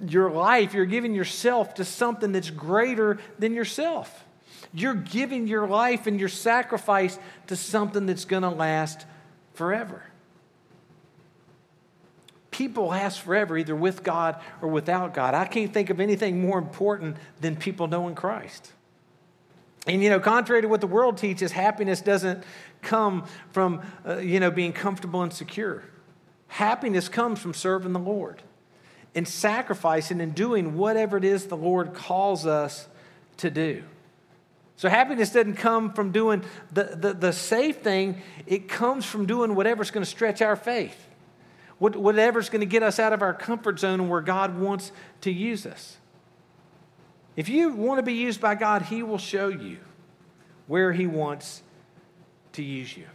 your 0.05 0.29
life, 0.29 0.75
you're 0.75 0.87
giving 0.87 1.15
yourself 1.15 1.75
to 1.75 1.85
something 1.85 2.33
that's 2.33 2.51
greater 2.51 3.21
than 3.39 3.55
yourself. 3.55 4.25
You're 4.73 4.95
giving 4.95 5.47
your 5.47 5.69
life 5.69 6.09
and 6.09 6.19
your 6.19 6.29
sacrifice 6.29 7.17
to 7.47 7.55
something 7.55 8.07
that's 8.07 8.25
going 8.25 8.43
to 8.43 8.51
last 8.51 9.07
forever 9.53 10.03
people 12.55 12.87
last 12.87 13.21
forever, 13.21 13.59
either 13.59 13.75
with 13.75 14.05
God 14.05 14.41
or 14.63 14.69
without 14.69 15.13
God. 15.13 15.35
I 15.35 15.45
can't 15.45 15.75
think 15.75 15.91
of 15.91 15.99
anything 15.99 16.41
more 16.41 16.57
important 16.57 17.17
than 17.41 17.57
people 17.57 17.89
knowing 17.89 18.15
Christ. 18.15 18.73
And, 19.89 20.01
you 20.01 20.09
know, 20.09 20.21
contrary 20.21 20.63
to 20.63 20.69
what 20.69 20.81
the 20.81 20.87
world 20.87 21.19
teaches, 21.19 21.51
happiness 21.51 22.01
doesn't 22.01 22.45
come 22.81 23.27
from, 23.51 23.83
uh, 24.07 24.19
you 24.19 24.39
know, 24.39 24.53
being 24.53 24.73
comfortable 24.73 25.23
and 25.23 25.33
secure. 25.33 25.83
Happiness 26.47 27.09
comes 27.09 27.41
from 27.41 27.55
serving 27.55 27.93
the 27.93 27.99
Lord 27.99 28.41
and 29.17 29.27
sacrificing 29.27 30.21
and 30.21 30.33
doing 30.33 30.77
whatever 30.77 31.17
it 31.17 31.25
is 31.25 31.47
the 31.47 31.57
Lord 31.57 31.93
calls 31.93 32.47
us 32.47 32.87
to 33.39 33.51
do. 33.51 33.83
So 34.77 34.89
happiness 34.89 35.33
doesn't 35.33 35.57
come 35.57 35.93
from 35.93 36.13
doing 36.13 36.45
the, 36.73 36.85
the, 36.85 37.15
the 37.15 37.33
safe 37.33 37.79
thing, 37.79 38.23
it 38.47 38.69
comes 38.69 39.05
from 39.05 39.27
doing 39.27 39.57
whatever's 39.57 39.91
going 39.91 40.05
to 40.05 40.11
stretch 40.11 40.41
our 40.41 40.55
faith 40.55 41.09
whatever's 41.79 42.49
going 42.49 42.61
to 42.61 42.67
get 42.67 42.83
us 42.83 42.99
out 42.99 43.13
of 43.13 43.23
our 43.23 43.35
comfort 43.35 43.79
zone 43.81 44.01
and 44.01 44.11
where 44.11 44.21
God 44.21 44.59
wants 44.59 44.93
to 45.23 45.31
use 45.31 45.67
us. 45.67 45.99
If 47.37 47.49
you 47.49 47.71
want 47.71 47.99
to 47.99 48.03
be 48.03 48.15
used 48.15 48.41
by 48.41 48.55
God, 48.55 48.83
He 48.83 49.03
will 49.03 49.19
show 49.19 49.49
you 49.49 49.79
where 50.67 50.93
He 50.93 51.07
wants 51.07 51.63
to 52.53 52.63
use 52.63 52.97
you. 52.97 53.07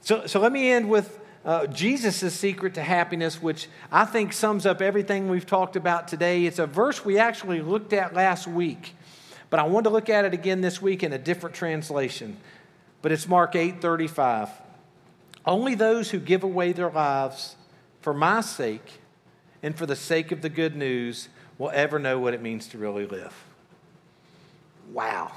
So, 0.00 0.26
so 0.26 0.40
let 0.40 0.52
me 0.52 0.70
end 0.70 0.88
with 0.88 1.20
uh, 1.44 1.66
Jesus' 1.66 2.34
secret 2.34 2.74
to 2.74 2.82
happiness, 2.82 3.40
which 3.40 3.68
I 3.92 4.04
think 4.04 4.32
sums 4.32 4.66
up 4.66 4.82
everything 4.82 5.28
we've 5.28 5.46
talked 5.46 5.76
about 5.76 6.08
today. 6.08 6.46
It's 6.46 6.58
a 6.58 6.66
verse 6.66 7.04
we 7.04 7.18
actually 7.18 7.60
looked 7.60 7.92
at 7.92 8.14
last 8.14 8.46
week, 8.46 8.94
but 9.50 9.60
I 9.60 9.64
want 9.64 9.84
to 9.84 9.90
look 9.90 10.08
at 10.08 10.24
it 10.24 10.34
again 10.34 10.60
this 10.60 10.82
week 10.82 11.02
in 11.02 11.12
a 11.12 11.18
different 11.18 11.54
translation. 11.54 12.38
But 13.02 13.12
it's 13.12 13.28
Mark 13.28 13.54
8 13.54 13.80
35. 13.80 14.48
Only 15.46 15.74
those 15.74 16.10
who 16.10 16.18
give 16.18 16.42
away 16.42 16.72
their 16.72 16.90
lives 16.90 17.56
for 18.00 18.14
my 18.14 18.40
sake 18.40 19.00
and 19.62 19.76
for 19.76 19.86
the 19.86 19.96
sake 19.96 20.32
of 20.32 20.42
the 20.42 20.48
good 20.48 20.76
news 20.76 21.28
will 21.58 21.70
ever 21.72 21.98
know 21.98 22.18
what 22.18 22.34
it 22.34 22.42
means 22.42 22.66
to 22.68 22.78
really 22.78 23.06
live. 23.06 23.34
Wow. 24.92 25.32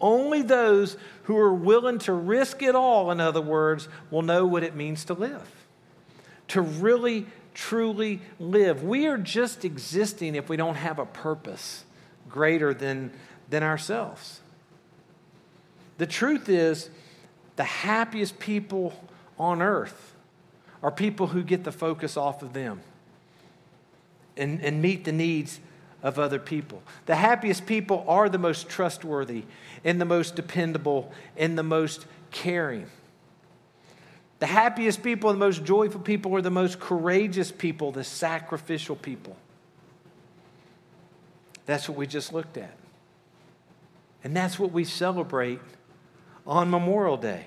Only 0.00 0.42
those 0.42 0.96
who 1.24 1.36
are 1.36 1.54
willing 1.54 1.98
to 2.00 2.12
risk 2.12 2.62
it 2.62 2.74
all, 2.74 3.10
in 3.10 3.20
other 3.20 3.40
words, 3.40 3.88
will 4.10 4.22
know 4.22 4.46
what 4.46 4.62
it 4.62 4.74
means 4.74 5.04
to 5.06 5.14
live. 5.14 5.48
To 6.48 6.60
really, 6.60 7.26
truly 7.54 8.20
live. 8.38 8.82
We 8.82 9.06
are 9.06 9.18
just 9.18 9.64
existing 9.64 10.34
if 10.34 10.48
we 10.48 10.56
don't 10.56 10.74
have 10.76 10.98
a 10.98 11.06
purpose 11.06 11.84
greater 12.28 12.74
than, 12.74 13.12
than 13.48 13.62
ourselves. 13.62 14.40
The 15.98 16.06
truth 16.06 16.48
is, 16.48 16.90
the 17.56 17.64
happiest 17.64 18.38
people 18.38 18.92
on 19.38 19.62
earth 19.62 20.14
are 20.82 20.90
people 20.90 21.28
who 21.28 21.42
get 21.42 21.64
the 21.64 21.72
focus 21.72 22.16
off 22.16 22.42
of 22.42 22.52
them 22.52 22.80
and, 24.36 24.60
and 24.62 24.82
meet 24.82 25.04
the 25.04 25.12
needs 25.12 25.60
of 26.02 26.18
other 26.18 26.38
people. 26.38 26.82
The 27.06 27.16
happiest 27.16 27.66
people 27.66 28.04
are 28.06 28.28
the 28.28 28.38
most 28.38 28.68
trustworthy 28.68 29.44
and 29.84 30.00
the 30.00 30.04
most 30.04 30.36
dependable 30.36 31.12
and 31.36 31.56
the 31.58 31.62
most 31.62 32.06
caring. 32.30 32.86
The 34.38 34.46
happiest 34.46 35.02
people, 35.02 35.32
the 35.32 35.38
most 35.38 35.64
joyful 35.64 36.00
people 36.00 36.34
are 36.36 36.42
the 36.42 36.50
most 36.50 36.78
courageous 36.78 37.50
people, 37.50 37.90
the 37.90 38.04
sacrificial 38.04 38.94
people. 38.94 39.36
That's 41.64 41.88
what 41.88 41.96
we 41.96 42.06
just 42.06 42.32
looked 42.32 42.56
at. 42.56 42.76
And 44.22 44.36
that's 44.36 44.58
what 44.58 44.72
we 44.72 44.84
celebrate 44.84 45.60
on 46.46 46.70
Memorial 46.70 47.16
Day. 47.16 47.46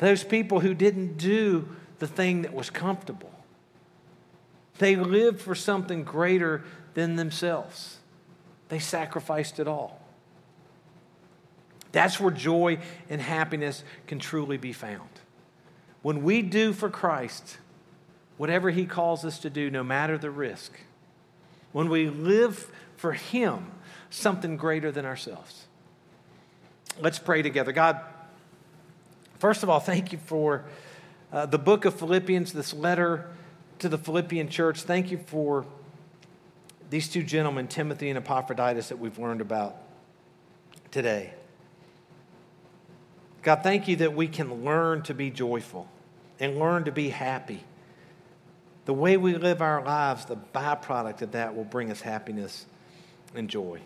Those 0.00 0.24
people 0.24 0.60
who 0.60 0.72
didn't 0.72 1.18
do 1.18 1.68
the 1.98 2.06
thing 2.06 2.40
that 2.42 2.54
was 2.54 2.70
comfortable. 2.70 3.30
They 4.78 4.96
lived 4.96 5.42
for 5.42 5.54
something 5.54 6.04
greater 6.04 6.64
than 6.94 7.16
themselves. 7.16 7.98
They 8.70 8.78
sacrificed 8.78 9.60
it 9.60 9.68
all. 9.68 10.00
That's 11.92 12.18
where 12.18 12.30
joy 12.30 12.78
and 13.10 13.20
happiness 13.20 13.84
can 14.06 14.18
truly 14.18 14.56
be 14.56 14.72
found. 14.72 15.10
When 16.00 16.22
we 16.22 16.40
do 16.40 16.72
for 16.72 16.88
Christ 16.88 17.58
whatever 18.38 18.70
He 18.70 18.86
calls 18.86 19.22
us 19.26 19.38
to 19.40 19.50
do, 19.50 19.70
no 19.70 19.84
matter 19.84 20.16
the 20.16 20.30
risk, 20.30 20.72
when 21.72 21.90
we 21.90 22.08
live 22.08 22.70
for 22.96 23.12
Him, 23.12 23.70
something 24.08 24.56
greater 24.56 24.90
than 24.90 25.04
ourselves. 25.04 25.66
Let's 26.98 27.18
pray 27.18 27.42
together. 27.42 27.72
God, 27.72 28.00
First 29.40 29.62
of 29.62 29.70
all, 29.70 29.80
thank 29.80 30.12
you 30.12 30.18
for 30.18 30.66
uh, 31.32 31.46
the 31.46 31.58
book 31.58 31.86
of 31.86 31.94
Philippians, 31.94 32.52
this 32.52 32.74
letter 32.74 33.30
to 33.78 33.88
the 33.88 33.96
Philippian 33.96 34.50
church. 34.50 34.82
Thank 34.82 35.10
you 35.10 35.16
for 35.16 35.64
these 36.90 37.08
two 37.08 37.22
gentlemen, 37.22 37.66
Timothy 37.66 38.10
and 38.10 38.18
Epaphroditus, 38.18 38.90
that 38.90 38.98
we've 38.98 39.18
learned 39.18 39.40
about 39.40 39.76
today. 40.90 41.32
God, 43.40 43.62
thank 43.62 43.88
you 43.88 43.96
that 43.96 44.14
we 44.14 44.28
can 44.28 44.62
learn 44.62 45.00
to 45.04 45.14
be 45.14 45.30
joyful 45.30 45.88
and 46.38 46.58
learn 46.58 46.84
to 46.84 46.92
be 46.92 47.08
happy. 47.08 47.64
The 48.84 48.92
way 48.92 49.16
we 49.16 49.34
live 49.34 49.62
our 49.62 49.82
lives, 49.82 50.26
the 50.26 50.36
byproduct 50.36 51.22
of 51.22 51.32
that 51.32 51.56
will 51.56 51.64
bring 51.64 51.90
us 51.90 52.02
happiness 52.02 52.66
and 53.34 53.48
joy. 53.48 53.80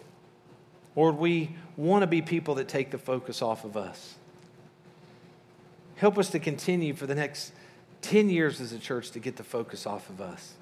Lord, 0.96 1.16
we 1.16 1.54
want 1.76 2.02
to 2.02 2.08
be 2.08 2.22
people 2.22 2.56
that 2.56 2.66
take 2.66 2.90
the 2.90 2.98
focus 2.98 3.40
off 3.40 3.64
of 3.64 3.76
us. 3.76 4.16
Help 5.96 6.18
us 6.18 6.30
to 6.30 6.38
continue 6.38 6.94
for 6.94 7.06
the 7.06 7.14
next 7.14 7.52
10 8.02 8.28
years 8.28 8.60
as 8.60 8.72
a 8.72 8.78
church 8.78 9.10
to 9.12 9.18
get 9.18 9.36
the 9.36 9.44
focus 9.44 9.86
off 9.86 10.10
of 10.10 10.20
us, 10.20 10.54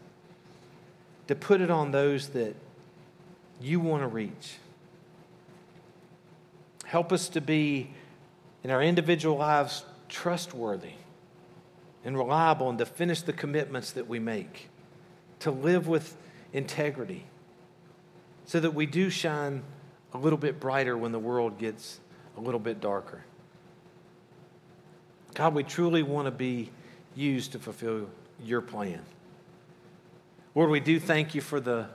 to 1.27 1.35
put 1.35 1.61
it 1.61 1.71
on 1.71 1.91
those 1.91 2.29
that 2.29 2.55
you 3.61 3.81
want 3.81 4.03
to 4.03 4.09
reach. 4.09 4.57
Help 6.85 7.13
us 7.13 7.29
to 7.31 7.41
be, 7.41 7.91
in 8.63 8.71
our 8.71 8.83
individual 8.83 9.39
lives, 9.39 9.85
trustworthy 10.09 10.93
and 12.05 12.19
reliable 12.19 12.69
and 12.69 12.79
to 12.79 12.87
finish 12.87 13.23
the 13.23 13.33
commitments 13.33 13.93
that 13.93 14.07
we 14.07 14.19
make, 14.19 14.69
to 15.41 15.51
live 15.51 15.89
with 15.89 16.17
integrity, 16.53 17.25
so 18.45 18.61
that 18.61 18.75
we 18.75 18.85
do 18.85 19.09
shine 19.09 19.63
a 20.13 20.19
little 20.19 20.39
bit 20.39 20.61
brighter 20.61 20.99
when 20.99 21.13
the 21.13 21.19
world 21.19 21.59
gets 21.59 22.01
a 22.37 22.41
little 22.41 22.61
bit 22.61 22.81
darker. 22.81 23.25
God, 25.35 25.55
we 25.55 25.63
truly 25.63 26.03
want 26.03 26.27
to 26.27 26.31
be 26.31 26.71
used 27.15 27.53
to 27.53 27.59
fulfill 27.59 28.09
your 28.43 28.61
plan. 28.61 29.01
Lord, 30.55 30.71
we 30.71 30.81
do 30.81 31.01
thank 31.01 31.35
you 31.35 31.41
for 31.41 31.61
the 31.61 31.89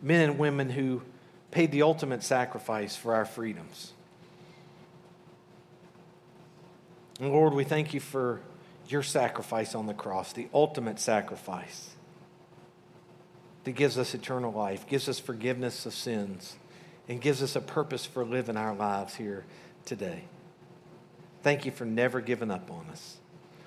men 0.00 0.30
and 0.30 0.38
women 0.38 0.70
who 0.70 1.02
paid 1.50 1.70
the 1.70 1.82
ultimate 1.82 2.22
sacrifice 2.22 2.96
for 2.96 3.14
our 3.14 3.26
freedoms. 3.26 3.92
And 7.20 7.30
Lord, 7.30 7.52
we 7.52 7.64
thank 7.64 7.92
you 7.92 8.00
for 8.00 8.40
your 8.88 9.02
sacrifice 9.02 9.74
on 9.74 9.86
the 9.86 9.94
cross, 9.94 10.32
the 10.32 10.48
ultimate 10.52 10.98
sacrifice 10.98 11.90
that 13.64 13.72
gives 13.72 13.96
us 13.96 14.14
eternal 14.14 14.52
life, 14.52 14.86
gives 14.88 15.08
us 15.08 15.18
forgiveness 15.18 15.86
of 15.86 15.94
sins, 15.94 16.56
and 17.08 17.20
gives 17.20 17.42
us 17.42 17.54
a 17.54 17.60
purpose 17.60 18.06
for 18.06 18.24
living 18.24 18.56
our 18.56 18.74
lives 18.74 19.14
here 19.14 19.44
today. 19.84 20.24
Thank 21.42 21.66
you 21.66 21.72
for 21.72 21.84
never 21.84 22.20
giving 22.20 22.50
up 22.50 22.70
on 22.70 22.86
us. 22.90 23.16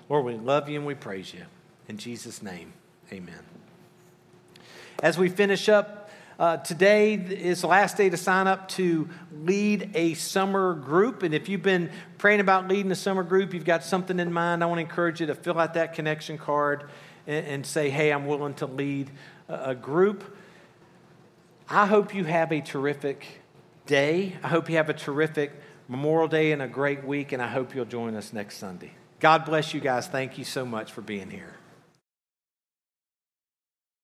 Lord, 0.08 0.24
we 0.24 0.34
love 0.34 0.68
you 0.68 0.78
and 0.78 0.86
we 0.86 0.94
praise 0.94 1.34
you. 1.34 1.44
In 1.88 1.98
Jesus' 1.98 2.42
name, 2.42 2.72
amen. 3.12 3.40
As 5.02 5.18
we 5.18 5.28
finish 5.28 5.68
up, 5.68 6.10
uh, 6.38 6.56
today 6.58 7.14
is 7.14 7.60
the 7.60 7.66
last 7.66 7.96
day 7.96 8.08
to 8.08 8.16
sign 8.16 8.46
up 8.46 8.68
to 8.68 9.08
lead 9.30 9.90
a 9.94 10.14
summer 10.14 10.74
group. 10.74 11.22
And 11.22 11.34
if 11.34 11.48
you've 11.48 11.62
been 11.62 11.90
praying 12.18 12.40
about 12.40 12.66
leading 12.66 12.90
a 12.92 12.96
summer 12.96 13.22
group, 13.22 13.52
you've 13.52 13.64
got 13.64 13.84
something 13.84 14.18
in 14.18 14.32
mind, 14.32 14.62
I 14.62 14.66
want 14.66 14.78
to 14.78 14.82
encourage 14.82 15.20
you 15.20 15.26
to 15.26 15.34
fill 15.34 15.58
out 15.58 15.74
that 15.74 15.92
connection 15.92 16.38
card 16.38 16.88
and, 17.26 17.46
and 17.46 17.66
say, 17.66 17.90
hey, 17.90 18.10
I'm 18.10 18.26
willing 18.26 18.54
to 18.54 18.66
lead 18.66 19.10
a, 19.48 19.70
a 19.70 19.74
group. 19.74 20.36
I 21.68 21.86
hope 21.86 22.14
you 22.14 22.24
have 22.24 22.52
a 22.52 22.60
terrific 22.60 23.26
day. 23.84 24.36
I 24.42 24.48
hope 24.48 24.70
you 24.70 24.76
have 24.76 24.88
a 24.88 24.94
terrific 24.94 25.52
Memorial 25.88 26.28
Day 26.28 26.52
and 26.52 26.62
a 26.62 26.68
great 26.68 27.04
week, 27.04 27.32
and 27.32 27.40
I 27.40 27.48
hope 27.48 27.74
you'll 27.74 27.84
join 27.84 28.14
us 28.14 28.32
next 28.32 28.58
Sunday. 28.58 28.92
God 29.20 29.44
bless 29.44 29.72
you 29.72 29.80
guys. 29.80 30.06
Thank 30.06 30.38
you 30.38 30.44
so 30.44 30.66
much 30.66 30.92
for 30.92 31.00
being 31.00 31.30
here. 31.30 31.54